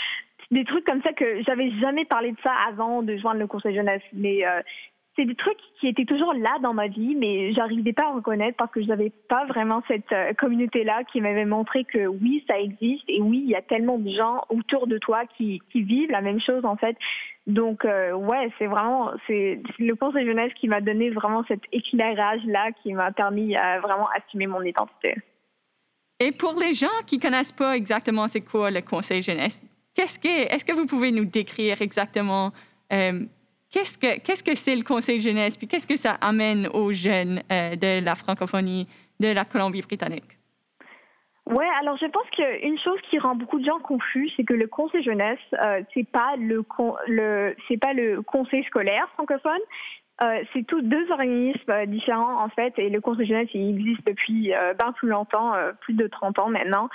des 0.51 0.65
trucs 0.65 0.85
comme 0.85 1.01
ça 1.03 1.13
que 1.13 1.41
j'avais 1.43 1.71
jamais 1.79 2.05
parlé 2.05 2.31
de 2.31 2.37
ça 2.43 2.51
avant 2.67 3.01
de 3.01 3.15
joindre 3.17 3.39
le 3.39 3.47
Conseil 3.47 3.75
jeunesse. 3.75 4.01
Mais 4.13 4.45
euh, 4.45 4.61
c'est 5.15 5.25
des 5.25 5.35
trucs 5.35 5.57
qui 5.79 5.87
étaient 5.87 6.05
toujours 6.05 6.33
là 6.33 6.57
dans 6.61 6.73
ma 6.73 6.87
vie, 6.87 7.15
mais 7.15 7.53
j'arrivais 7.53 7.93
pas 7.93 8.07
à 8.07 8.13
reconnaître 8.13 8.57
parce 8.57 8.71
que 8.71 8.81
je 8.81 8.87
n'avais 8.87 9.11
pas 9.29 9.45
vraiment 9.45 9.81
cette 9.87 10.11
euh, 10.11 10.33
communauté-là 10.33 11.03
qui 11.05 11.21
m'avait 11.21 11.45
montré 11.45 11.85
que 11.85 12.05
oui, 12.07 12.43
ça 12.47 12.59
existe 12.59 13.03
et 13.07 13.21
oui, 13.21 13.41
il 13.45 13.49
y 13.49 13.55
a 13.55 13.61
tellement 13.61 13.97
de 13.97 14.09
gens 14.11 14.41
autour 14.49 14.87
de 14.87 14.97
toi 14.97 15.23
qui, 15.37 15.61
vivent 15.73 16.11
la 16.11 16.21
même 16.21 16.41
chose 16.41 16.65
en 16.65 16.75
fait. 16.75 16.97
Donc 17.47 17.85
euh, 17.85 18.13
ouais, 18.13 18.49
c'est 18.57 18.67
vraiment 18.67 19.11
le 19.29 19.93
conseil 19.93 20.25
jeunesse 20.25 20.53
qui 20.55 20.67
m'a 20.67 20.81
donné 20.81 21.09
vraiment 21.11 21.43
cet 21.47 21.61
éclairage-là 21.71 22.71
qui 22.81 22.93
m'a 22.93 23.11
permis 23.11 23.55
à 23.55 23.79
vraiment 23.79 24.07
assumer 24.17 24.47
mon 24.47 24.61
identité. 24.61 25.15
Et 26.19 26.31
pour 26.31 26.53
les 26.59 26.73
gens 26.73 26.87
qui 27.05 27.19
connaissent 27.19 27.51
pas 27.51 27.75
exactement 27.75 28.27
c'est 28.27 28.41
quoi 28.41 28.71
le 28.71 28.81
conseil 28.81 29.21
jeunesse, 29.21 29.63
qu'est-ce 29.93 30.17
que 30.17 30.53
est-ce 30.53 30.65
que 30.65 30.73
vous 30.73 30.87
pouvez 30.87 31.11
nous 31.11 31.25
décrire 31.25 31.81
exactement 31.81 32.51
euh, 32.93 33.25
Qu'est-ce 33.75 34.43
que 34.43 34.55
c'est 34.55 34.75
le 34.75 34.83
Conseil 34.83 35.19
jeunesse 35.19 35.57
puis 35.57 35.67
qu'est-ce 35.67 35.85
que 35.85 35.97
ça 35.97 36.13
amène 36.21 36.67
aux 36.67 36.93
jeunes 36.93 37.41
euh, 37.51 37.75
de 37.75 38.03
la 38.03 38.15
francophonie 38.15 38.87
de 39.19 39.27
la 39.27 39.43
Colombie-Britannique? 39.43 40.37
Ouais, 41.47 41.67
alors 41.79 41.97
je 41.97 42.05
pense 42.07 42.27
qu'une 42.31 42.79
chose 42.79 42.99
qui 43.09 43.19
rend 43.19 43.35
beaucoup 43.35 43.59
de 43.59 43.65
gens 43.65 43.79
confus, 43.79 44.31
c'est 44.35 44.45
que 44.45 44.53
le 44.53 44.67
conseil 44.67 45.03
jeunesse, 45.03 45.37
euh, 45.61 45.81
c'est 45.93 46.07
pas 46.09 46.35
le, 46.37 46.63
conseil 48.23 48.63
scolaire 48.63 49.09
francophone, 49.13 49.61
Euh, 50.23 50.43
c'est 50.53 50.65
tous 50.65 50.81
deux 50.81 51.11
organismes 51.11 51.71
euh, 51.71 51.85
différents 51.85 52.41
en 52.41 52.47
fait 52.47 52.73
et 52.79 52.89
le 52.89 53.01
Conseil 53.01 53.27
jeunesse 53.27 53.49
il 53.53 53.77
existe 53.77 54.07
depuis 54.07 54.53
bien 54.79 54.93
plus 54.93 55.09
longtemps, 55.09 55.51
plus 55.81 55.93
de 55.93 56.07
30 56.07 56.39
ans 56.39 56.49
maintenant. 56.49 56.87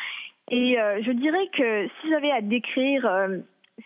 Et 0.50 0.78
je 1.02 1.12
dirais 1.12 1.46
que 1.52 1.86
si 2.00 2.08
j'avais 2.08 2.30
à 2.30 2.40
décrire 2.40 3.02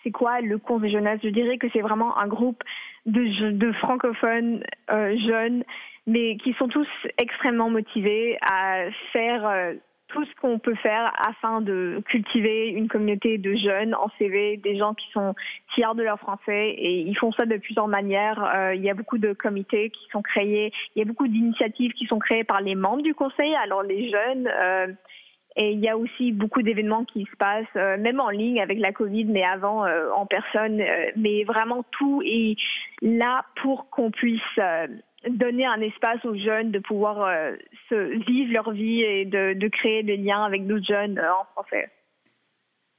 c'est 0.03 0.11
quoi 0.11 0.41
le 0.41 0.59
Conseil 0.59 0.91
jeunesse, 0.91 1.21
je 1.23 1.29
dirais 1.29 1.59
que 1.59 1.67
c'est 1.73 1.81
vraiment 1.81 2.17
un 2.19 2.27
groupe 2.27 2.63
de, 3.07 3.51
de 3.51 3.73
francophones 3.73 4.63
euh, 4.91 5.17
jeunes 5.27 5.65
mais 6.07 6.37
qui 6.37 6.53
sont 6.55 6.69
tous 6.69 6.89
extrêmement 7.19 7.71
motivés 7.71 8.37
à 8.43 8.91
faire 9.13 9.47
euh, 9.47 9.75
tout 10.09 10.25
ce 10.25 10.41
qu'on 10.41 10.59
peut 10.59 10.75
faire 10.77 11.13
afin 11.27 11.61
de 11.61 12.03
cultiver 12.07 12.69
une 12.69 12.89
communauté 12.89 13.39
de 13.39 13.55
jeunes 13.55 13.95
en 13.95 14.09
CV, 14.19 14.59
des 14.59 14.77
gens 14.77 14.95
qui 14.95 15.11
sont 15.13 15.35
fiers 15.75 15.95
de 15.97 16.03
leur 16.03 16.21
français 16.21 16.75
et 16.77 17.01
ils 17.01 17.17
font 17.17 17.33
ça 17.33 17.47
de 17.47 17.57
plusieurs 17.57 17.89
manières. 17.89 18.45
Euh, 18.55 18.75
il 18.75 18.83
y 18.83 18.91
a 18.91 18.95
beaucoup 18.95 19.19
de 19.19 19.33
comités 19.33 19.91
qui 19.91 20.07
sont 20.13 20.23
créés, 20.23 20.73
il 20.95 20.99
y 20.99 21.03
a 21.03 21.07
beaucoup 21.07 21.27
d'initiatives 21.27 21.93
qui 21.93 22.07
sont 22.07 22.19
créées 22.19 22.45
par 22.45 22.61
les 22.61 22.75
membres 22.75 23.03
du 23.03 23.15
conseil, 23.15 23.55
alors 23.57 23.83
les 23.83 24.11
jeunes. 24.11 24.49
Et 25.57 25.73
il 25.73 25.79
y 25.79 25.89
a 25.89 25.97
aussi 25.97 26.33
beaucoup 26.33 26.63
d'événements 26.63 27.05
qui 27.05 27.25
se 27.31 27.37
passent, 27.37 27.65
euh, 27.77 27.97
même 27.97 28.19
en 28.19 28.31
ligne 28.31 28.61
avec 28.61 28.79
la 28.79 28.93
Covid, 28.93 29.27
mais 29.27 29.45
avant 29.45 29.87
euh, 29.87 30.11
en 30.11 30.27
personne. 30.27 30.81
euh, 30.81 31.11
mais 31.17 31.45
vraiment 31.45 31.85
tout 31.93 32.23
est 32.25 32.57
là 33.03 33.45
pour 33.63 33.89
qu'on 33.91 34.11
puisse 34.11 34.41
donner 35.29 35.65
un 35.65 35.81
espace 35.81 36.25
aux 36.25 36.37
jeunes 36.37 36.71
de 36.71 36.79
pouvoir 36.79 37.31
se 37.89 37.95
vivre 38.27 38.53
leur 38.53 38.71
vie 38.73 39.03
et 39.03 39.25
de, 39.25 39.55
de 39.55 39.69
créer 39.69 40.03
des 40.03 40.17
liens 40.17 40.45
avec 40.45 40.67
d'autres 40.67 40.87
jeunes 40.87 41.19
en 41.19 41.45
français. 41.53 41.89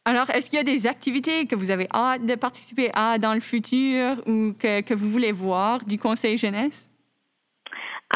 Alors, 0.06 0.30
est-ce 0.30 0.50
qu'il 0.50 0.58
y 0.58 0.62
a 0.62 0.64
des 0.64 0.86
activités 0.88 1.48
que 1.48 1.56
vous 1.56 1.72
avez 1.72 1.88
hâte 1.94 2.26
de 2.26 2.36
participer 2.36 2.92
à 2.96 3.18
dans 3.18 3.34
le 3.34 3.40
futur 3.40 4.18
ou 4.28 4.54
que, 4.54 4.82
que 4.82 4.94
vous 4.94 5.10
voulez 5.10 5.32
voir 5.32 5.84
du 5.86 5.98
Conseil 5.98 6.38
jeunesse? 6.38 6.90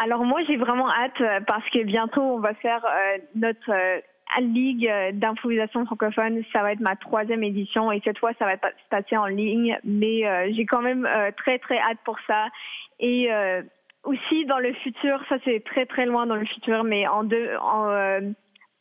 Alors 0.01 0.23
moi 0.23 0.41
j'ai 0.47 0.55
vraiment 0.55 0.89
hâte 0.89 1.21
parce 1.47 1.67
que 1.71 1.83
bientôt 1.83 2.21
on 2.21 2.39
va 2.39 2.53
faire 2.55 2.85
euh, 2.85 3.17
notre 3.35 3.71
euh, 3.71 3.99
ligue 4.39 4.87
euh, 4.87 5.11
d'improvisation 5.13 5.85
francophone. 5.85 6.43
Ça 6.53 6.61
va 6.61 6.73
être 6.73 6.79
ma 6.79 6.95
troisième 6.95 7.43
édition 7.43 7.91
et 7.91 8.01
cette 8.03 8.19
fois 8.19 8.31
ça 8.39 8.45
va 8.45 8.55
se 8.55 8.89
passer 8.89 9.17
en 9.17 9.25
ligne. 9.25 9.77
Mais 9.83 10.25
euh, 10.25 10.51
j'ai 10.55 10.65
quand 10.65 10.81
même 10.81 11.05
euh, 11.05 11.31
très 11.37 11.59
très 11.59 11.79
hâte 11.79 11.97
pour 12.05 12.17
ça. 12.27 12.47
Et 12.99 13.31
euh, 13.31 13.61
aussi 14.03 14.45
dans 14.45 14.59
le 14.59 14.73
futur, 14.73 15.21
ça 15.29 15.37
c'est 15.43 15.63
très 15.63 15.85
très 15.85 16.05
loin 16.05 16.25
dans 16.25 16.35
le 16.35 16.45
futur, 16.45 16.83
mais 16.83 17.07
en 17.07 17.23
deux, 17.23 17.49
en, 17.61 17.89
euh, 17.89 18.21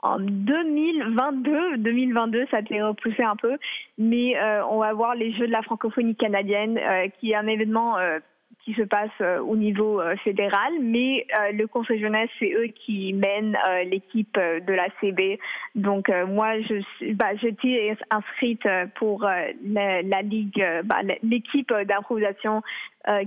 en 0.02 0.18
2022, 0.20 1.78
2022, 1.78 2.46
ça 2.50 2.58
a 2.58 2.61
été 2.61 2.80
repoussé 2.82 3.22
un 3.22 3.37
peu, 3.37 3.56
mais 3.96 4.38
euh, 4.38 4.64
on 4.66 4.78
va 4.78 4.92
voir 4.92 5.14
les 5.14 5.32
Jeux 5.32 5.46
de 5.46 5.52
la 5.52 5.62
francophonie 5.62 6.14
canadienne, 6.14 6.78
qui 7.18 7.32
est 7.32 7.34
un 7.34 7.48
événement 7.48 7.96
se 8.74 8.83
passe 8.83 9.11
euh, 9.20 9.40
au 9.40 9.57
niveau 9.57 10.00
euh, 10.00 10.16
fédéral, 10.16 10.72
mais 10.81 11.26
euh, 11.38 11.52
le 11.52 11.66
Conseil 11.66 12.00
jeunesse, 12.00 12.31
c'est 12.38 12.52
eux 12.52 12.66
qui 12.66 13.12
mènent 13.12 13.57
l'équipe 13.87 14.38
de 14.38 14.72
la 14.72 14.88
CB. 15.00 15.38
Donc 15.74 16.11
moi, 16.28 16.61
je 16.61 17.14
bah, 17.14 17.35
j'étais 17.40 17.96
inscrite 18.11 18.66
pour 18.96 19.22
la, 19.22 20.22
ligue, 20.22 20.64
bah, 20.85 20.98
l'équipe 21.22 21.72
d'improvisation 21.87 22.62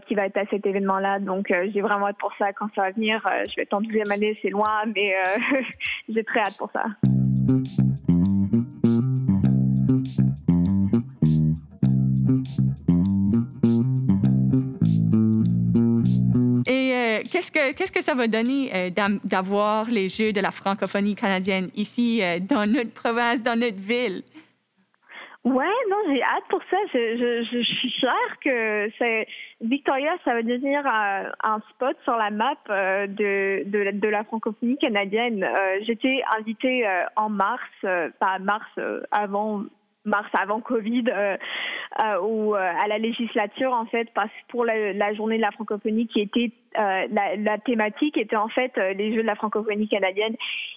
qui 0.07 0.15
va 0.15 0.25
être 0.25 0.37
à 0.37 0.45
cet 0.47 0.65
événement-là. 0.65 1.19
Donc 1.19 1.53
j'ai 1.73 1.81
vraiment 1.81 2.07
hâte 2.07 2.17
pour 2.19 2.33
ça 2.37 2.53
quand 2.53 2.67
ça 2.75 2.83
va 2.83 2.91
venir. 2.91 3.21
Je 3.47 3.55
vais 3.55 3.63
être 3.63 3.73
en 3.73 3.81
deuxième 3.81 4.11
année, 4.11 4.37
c'est 4.41 4.49
loin, 4.49 4.83
mais 4.95 5.15
j'ai 6.09 6.23
très 6.23 6.41
hâte 6.41 6.57
pour 6.57 6.71
ça. 6.71 6.85
Euh, 17.11 17.21
qu'est-ce 17.29 17.51
que 17.51 17.73
qu'est-ce 17.73 17.91
que 17.91 18.01
ça 18.01 18.13
va 18.13 18.27
donner 18.27 18.71
euh, 18.73 18.89
d'avoir 19.23 19.89
les 19.89 20.09
Jeux 20.09 20.31
de 20.31 20.41
la 20.41 20.51
francophonie 20.51 21.15
canadienne 21.15 21.69
ici 21.75 22.21
euh, 22.21 22.39
dans 22.39 22.65
notre 22.65 22.93
province, 22.93 23.41
dans 23.43 23.59
notre 23.59 23.79
ville? 23.79 24.23
Ouais, 25.43 25.75
non, 25.89 25.97
j'ai 26.07 26.21
hâte 26.21 26.43
pour 26.49 26.61
ça. 26.69 26.77
Je, 26.93 27.63
suis 27.63 27.91
fière 27.99 28.39
que 28.43 28.89
Victoria, 29.61 30.11
ça 30.23 30.35
va 30.35 30.43
devenir 30.43 30.85
un, 30.85 31.59
spot 31.71 31.97
sur 32.03 32.15
la 32.15 32.29
map 32.29 32.53
de, 32.69 33.63
de, 33.65 34.07
la- 34.07 34.23
francophonie 34.23 34.77
canadienne. 34.77 35.43
J'étais 35.87 36.21
invitée 36.37 36.85
en 37.15 37.29
mars, 37.29 37.63
pas 38.19 38.37
mars 38.37 38.69
avant 39.09 39.63
mars 40.05 40.29
avant 40.39 40.61
Covid 40.61 41.03
euh, 41.09 41.37
euh, 42.03 42.19
ou 42.21 42.55
euh, 42.55 42.59
à 42.59 42.87
la 42.87 42.97
législature 42.97 43.73
en 43.73 43.85
fait 43.85 44.07
parce 44.13 44.31
pour 44.49 44.65
la, 44.65 44.93
la 44.93 45.13
journée 45.13 45.37
de 45.37 45.41
la 45.41 45.51
francophonie 45.51 46.07
qui 46.07 46.21
était 46.21 46.51
euh, 46.79 47.07
la, 47.11 47.35
la 47.35 47.57
thématique 47.57 48.17
était 48.17 48.37
en 48.37 48.47
fait 48.47 48.71
euh, 48.77 48.93
les 48.93 49.13
Jeux 49.13 49.21
de 49.21 49.27
la 49.27 49.35
francophonie 49.35 49.89
canadienne. 49.89 50.35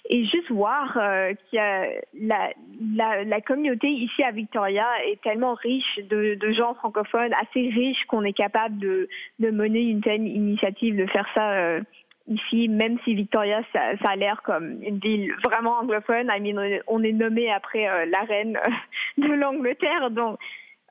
Et 0.09 0.25
juste 0.25 0.51
voir 0.51 0.97
euh, 0.97 1.33
qu'il 1.33 1.57
y 1.57 1.61
a 1.61 1.85
la, 2.19 2.49
la, 2.95 3.23
la 3.23 3.41
communauté 3.41 3.87
ici 3.87 4.21
à 4.23 4.31
Victoria 4.31 4.85
est 5.05 5.21
tellement 5.21 5.53
riche 5.53 5.99
de, 6.09 6.35
de 6.35 6.51
gens 6.51 6.73
francophones, 6.75 7.33
assez 7.33 7.69
riche 7.69 8.03
qu'on 8.07 8.23
est 8.23 8.33
capable 8.33 8.77
de, 8.77 9.07
de 9.39 9.49
mener 9.51 9.79
une 9.79 10.01
telle 10.01 10.27
initiative, 10.27 10.97
de 10.97 11.05
faire 11.07 11.27
ça 11.33 11.79
ici, 12.27 12.67
même 12.67 12.97
si 13.03 13.15
Victoria, 13.15 13.61
ça, 13.73 13.93
a 14.03 14.15
l'air 14.15 14.41
comme 14.43 14.81
une 14.81 14.99
ville 14.99 15.33
vraiment 15.43 15.79
anglophone. 15.79 16.29
On 16.87 17.03
est- 17.03 17.11
nommé 17.11 17.51
après 17.51 17.87
euh, 17.87 18.05
la 18.05 18.21
reine 18.21 18.59
de 19.17 19.33
l'Angleterre, 19.33 20.11
donc 20.11 20.39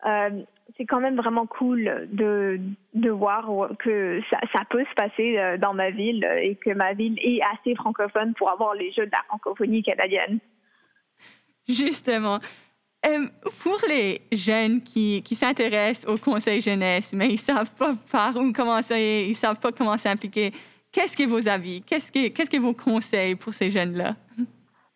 euh, 0.06 0.30
c'est 0.76 0.86
quand 0.86 1.00
même 1.00 1.16
vraiment 1.16 1.46
cool 1.46 2.08
de, 2.10 2.60
de 2.94 3.10
voir 3.10 3.50
que 3.78 4.20
ça, 4.30 4.60
peut 4.70 4.84
se 4.84 4.94
passer 4.94 5.38
euh, 5.38 5.58
dans 5.58 5.74
ma 5.74 5.90
ville 5.90 6.24
et 6.42 6.56
que 6.56 6.70
ma 6.70 6.94
ville 6.94 7.18
est 7.22 7.40
assez 7.42 7.74
francophone 7.74 8.34
pour 8.34 8.50
avoir 8.50 8.74
les 8.74 8.92
Jeux 8.92 9.06
de 9.06 9.12
la 9.12 9.22
francophonie 9.28 9.82
canadienne. 9.82 10.38
Justement. 11.68 12.40
Euh, 13.06 13.26
pour 13.62 13.78
les 13.86 14.22
jeunes 14.32 14.80
qui, 14.82 15.22
qui 15.22 15.34
s'intéressent 15.34 16.08
au 16.08 16.16
conseil 16.16 16.62
jeunesse, 16.62 17.12
mais 17.12 17.28
ils 17.28 17.38
savent 17.38 17.70
pas 17.72 17.94
par 18.10 18.34
où 18.36 18.50
commencer, 18.52 19.26
ils 19.28 19.34
savent 19.34 19.60
pas 19.60 19.72
comment 19.72 19.98
s'impliquer, 19.98 20.52
qu'est-ce 20.94 21.16
que 21.16 21.24
vos 21.24 21.46
avis? 21.48 21.82
Qu'est-ce 21.82 22.10
que, 22.10 22.58
vos 22.58 22.72
conseils 22.72 23.34
pour 23.34 23.52
ces 23.52 23.70
jeunes-là? 23.70 24.16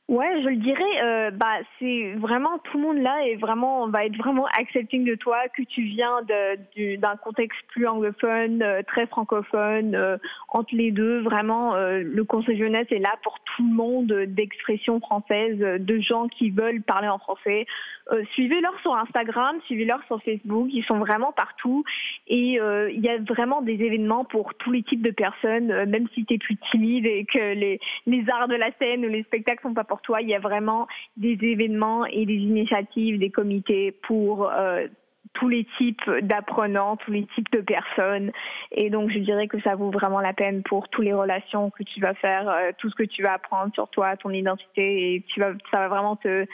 Ouais, 0.08 0.40
je 0.42 0.48
le 0.48 0.56
dirais, 0.56 1.02
euh, 1.02 1.30
bah, 1.30 1.58
c'est 1.78 2.14
vraiment 2.14 2.56
tout 2.64 2.78
le 2.78 2.82
monde 2.82 2.96
là 2.96 3.26
est 3.26 3.36
vraiment 3.36 3.86
va 3.88 4.06
être 4.06 4.16
vraiment 4.16 4.46
accepting 4.58 5.04
de 5.04 5.14
toi 5.14 5.36
que 5.54 5.60
tu 5.60 5.82
viens 5.82 6.22
d'un 6.22 7.16
contexte 7.16 7.60
plus 7.68 7.86
anglophone, 7.86 8.62
euh, 8.62 8.80
très 8.86 9.06
francophone, 9.06 9.94
euh, 9.94 10.16
entre 10.48 10.74
les 10.74 10.92
deux. 10.92 11.20
Vraiment, 11.20 11.74
euh, 11.74 12.02
le 12.02 12.24
Conseil 12.24 12.56
jeunesse 12.56 12.86
est 12.90 13.00
là 13.00 13.16
pour 13.22 13.38
tout 13.40 13.62
le 13.68 13.74
monde 13.74 14.06
d'expression 14.28 14.98
française, 14.98 15.58
de 15.58 16.00
gens 16.00 16.26
qui 16.28 16.48
veulent 16.48 16.80
parler 16.80 17.08
en 17.08 17.18
français. 17.18 17.66
Euh, 18.10 18.24
suivez-leur 18.32 18.72
sur 18.80 18.96
Instagram, 18.96 19.58
suivez-leur 19.66 20.02
sur 20.06 20.22
Facebook, 20.22 20.68
ils 20.72 20.84
sont 20.84 20.98
vraiment 20.98 21.32
partout 21.32 21.84
et 22.26 22.58
euh, 22.58 22.90
il 22.90 23.00
y 23.00 23.08
a 23.10 23.18
vraiment 23.18 23.60
des 23.60 23.74
événements 23.74 24.24
pour 24.24 24.54
tous 24.54 24.72
les 24.72 24.82
types 24.82 25.02
de 25.02 25.10
personnes, 25.10 25.84
même 25.84 26.08
si 26.14 26.24
tu 26.24 26.34
es 26.34 26.38
plus 26.38 26.56
timide 26.70 27.04
et 27.04 27.26
que 27.26 27.52
les 27.52 27.78
les 28.06 28.24
arts 28.30 28.48
de 28.48 28.54
la 28.54 28.70
scène 28.78 29.04
ou 29.04 29.08
les 29.08 29.24
spectacles 29.24 29.60
sont 29.62 29.74
pas 29.74 29.84
pour 29.84 29.97
toi, 30.02 30.22
il 30.22 30.28
y 30.28 30.34
a 30.34 30.38
vraiment 30.38 30.86
des 31.16 31.38
événements 31.42 32.06
et 32.06 32.26
des 32.26 32.34
initiatives, 32.34 33.18
des 33.18 33.30
comités 33.30 33.92
pour 33.92 34.50
euh, 34.50 34.86
tous 35.34 35.48
les 35.48 35.66
types 35.76 36.10
d'apprenants, 36.22 36.96
tous 36.96 37.12
les 37.12 37.26
types 37.34 37.50
de 37.52 37.60
personnes. 37.60 38.32
Et 38.72 38.90
donc, 38.90 39.10
je 39.10 39.18
dirais 39.18 39.48
que 39.48 39.60
ça 39.60 39.74
vaut 39.74 39.90
vraiment 39.90 40.20
la 40.20 40.32
peine 40.32 40.62
pour 40.62 40.88
toutes 40.88 41.04
les 41.04 41.12
relations 41.12 41.70
que 41.70 41.82
tu 41.82 42.00
vas 42.00 42.14
faire, 42.14 42.48
euh, 42.48 42.72
tout 42.78 42.90
ce 42.90 42.94
que 42.94 43.04
tu 43.04 43.22
vas 43.22 43.34
apprendre 43.34 43.72
sur 43.74 43.88
toi, 43.88 44.16
ton 44.16 44.30
identité, 44.30 45.14
et 45.14 45.24
tu 45.28 45.40
vas, 45.40 45.52
ça 45.70 45.78
va 45.78 45.88
vraiment 45.88 46.16
te, 46.16 46.46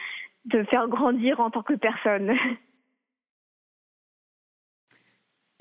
te 0.50 0.64
faire 0.64 0.88
grandir 0.88 1.40
en 1.40 1.50
tant 1.50 1.62
que 1.62 1.74
personne. 1.74 2.33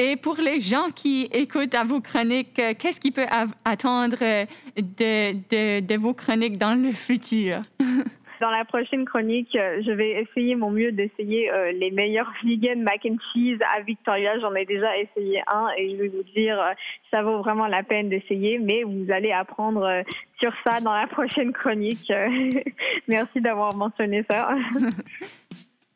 Et 0.06 0.18
pour 0.18 0.36
les 0.36 0.60
gens 0.60 0.90
qui 0.94 1.30
écoutent 1.32 1.74
à 1.76 1.86
vos 1.86 2.02
chroniques, 2.02 2.60
euh, 2.60 2.74
qu'est-ce 2.78 3.00
qu'ils 3.00 3.14
peuvent 3.14 3.30
attendre 3.64 4.18
euh, 4.22 4.46
de, 4.76 5.32
de, 5.32 5.80
de 5.80 5.96
vos 5.96 6.14
chroniques 6.14 6.58
dans 6.58 6.76
le 6.76 6.92
futur? 6.92 7.62
Dans 8.42 8.50
la 8.50 8.66
prochaine 8.66 9.06
chronique, 9.06 9.56
euh, 9.56 9.82
je 9.86 9.92
vais 9.92 10.22
essayer 10.22 10.56
mon 10.56 10.70
mieux 10.70 10.92
d'essayer 10.92 11.50
euh, 11.50 11.72
les 11.72 11.92
meilleurs 11.92 12.30
vegan 12.44 12.84
mac 12.84 13.06
and 13.06 13.16
cheese 13.32 13.60
à 13.74 13.80
Victoria. 13.80 14.38
J'en 14.42 14.54
ai 14.56 14.66
déjà 14.66 14.98
essayé 14.98 15.42
un 15.48 15.68
et 15.78 15.92
je 15.92 15.96
vais 15.96 16.08
vous 16.10 16.24
dire, 16.36 16.60
euh, 16.60 16.74
ça 17.10 17.22
vaut 17.22 17.38
vraiment 17.38 17.68
la 17.68 17.84
peine 17.84 18.10
d'essayer, 18.10 18.60
mais 18.60 18.84
vous 18.84 19.06
allez 19.10 19.32
apprendre 19.32 19.84
euh, 19.84 20.02
sur 20.42 20.52
ça 20.66 20.82
dans 20.82 20.94
la 20.94 21.08
prochaine 21.08 21.54
chronique. 21.54 22.12
Merci 23.08 23.40
d'avoir 23.40 23.74
mentionné 23.76 24.26
ça. 24.30 24.50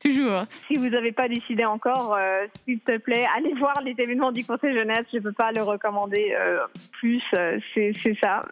Toujours. 0.03 0.43
Si 0.67 0.75
vous 0.75 0.89
n'avez 0.89 1.11
pas 1.11 1.27
décidé 1.27 1.65
encore, 1.65 2.15
euh, 2.15 2.45
s'il 2.53 2.79
te 2.79 2.97
plaît, 2.97 3.25
allez 3.35 3.53
voir 3.55 3.81
les 3.83 3.95
événements 3.97 4.31
du 4.31 4.45
Conseil 4.45 4.75
jeunesse. 4.75 5.05
Je 5.11 5.17
ne 5.17 5.23
peux 5.23 5.31
pas 5.31 5.51
le 5.51 5.63
recommander 5.63 6.35
euh, 6.39 6.59
plus. 6.99 7.23
euh, 7.33 7.59
c'est 7.73 7.91
c'est 8.01 8.17
ça. 8.21 8.43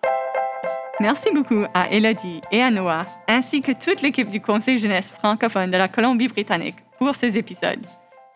Merci 0.99 1.29
beaucoup 1.31 1.65
à 1.73 1.89
Elodie 1.91 2.41
et 2.51 2.63
à 2.63 2.71
Noah, 2.71 3.01
ainsi 3.27 3.61
que 3.61 3.73
toute 3.73 4.01
l'équipe 4.01 4.29
du 4.29 4.41
Conseil 4.41 4.79
jeunesse 4.79 5.11
francophone 5.11 5.69
de 5.69 5.77
la 5.77 5.87
Colombie-Britannique 5.87 6.77
pour 6.97 7.13
ces 7.15 7.37
épisodes. 7.37 7.85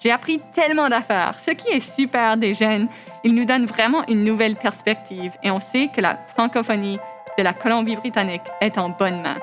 J'ai 0.01 0.11
appris 0.11 0.39
tellement 0.53 0.87
d'affaires. 0.89 1.39
Ce 1.39 1.51
qui 1.51 1.69
est 1.69 1.79
super 1.79 2.37
des 2.37 2.53
jeunes, 2.53 2.87
ils 3.23 3.33
nous 3.33 3.45
donnent 3.45 3.65
vraiment 3.65 4.05
une 4.07 4.23
nouvelle 4.23 4.55
perspective 4.55 5.31
et 5.43 5.51
on 5.51 5.59
sait 5.59 5.89
que 5.93 6.01
la 6.01 6.17
francophonie 6.35 6.99
de 7.37 7.43
la 7.43 7.53
Colombie-Britannique 7.53 8.41
est 8.61 8.77
en 8.77 8.89
bonne 8.89 9.21
main. 9.21 9.37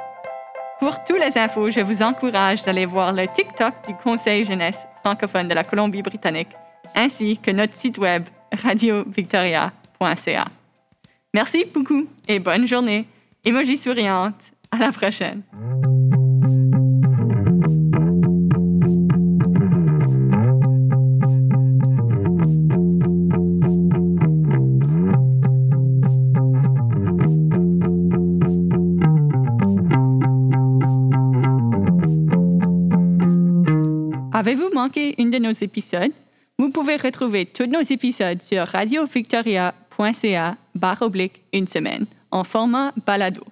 Pour 0.78 1.02
toutes 1.04 1.20
les 1.20 1.38
infos, 1.38 1.70
je 1.70 1.80
vous 1.80 2.02
encourage 2.02 2.62
d'aller 2.62 2.84
voir 2.84 3.12
le 3.12 3.26
TikTok 3.26 3.74
du 3.88 3.94
Conseil 3.94 4.44
jeunesse 4.44 4.84
francophone 5.00 5.48
de 5.48 5.54
la 5.54 5.64
Colombie-Britannique 5.64 6.50
ainsi 6.94 7.38
que 7.38 7.50
notre 7.50 7.76
site 7.76 7.98
web 7.98 8.24
radiovictoria.ca. 8.62 10.44
Merci 11.34 11.64
beaucoup 11.72 12.06
et 12.28 12.38
bonne 12.38 12.66
journée. 12.66 13.06
Emoji 13.44 13.76
souriante. 13.76 14.40
À 14.72 14.78
la 14.78 14.90
prochaine. 14.90 15.42
Avez-vous 34.46 34.72
manqué 34.72 35.20
une 35.20 35.32
de 35.32 35.38
nos 35.38 35.50
épisodes? 35.50 36.12
Vous 36.56 36.70
pouvez 36.70 36.94
retrouver 36.94 37.46
tous 37.46 37.66
nos 37.66 37.80
épisodes 37.80 38.40
sur 38.40 38.64
radiovictoria.ca 38.64 40.56
barre 40.72 41.02
oblique 41.02 41.42
une 41.52 41.66
semaine 41.66 42.06
en 42.30 42.44
format 42.44 42.92
balado. 43.04 43.42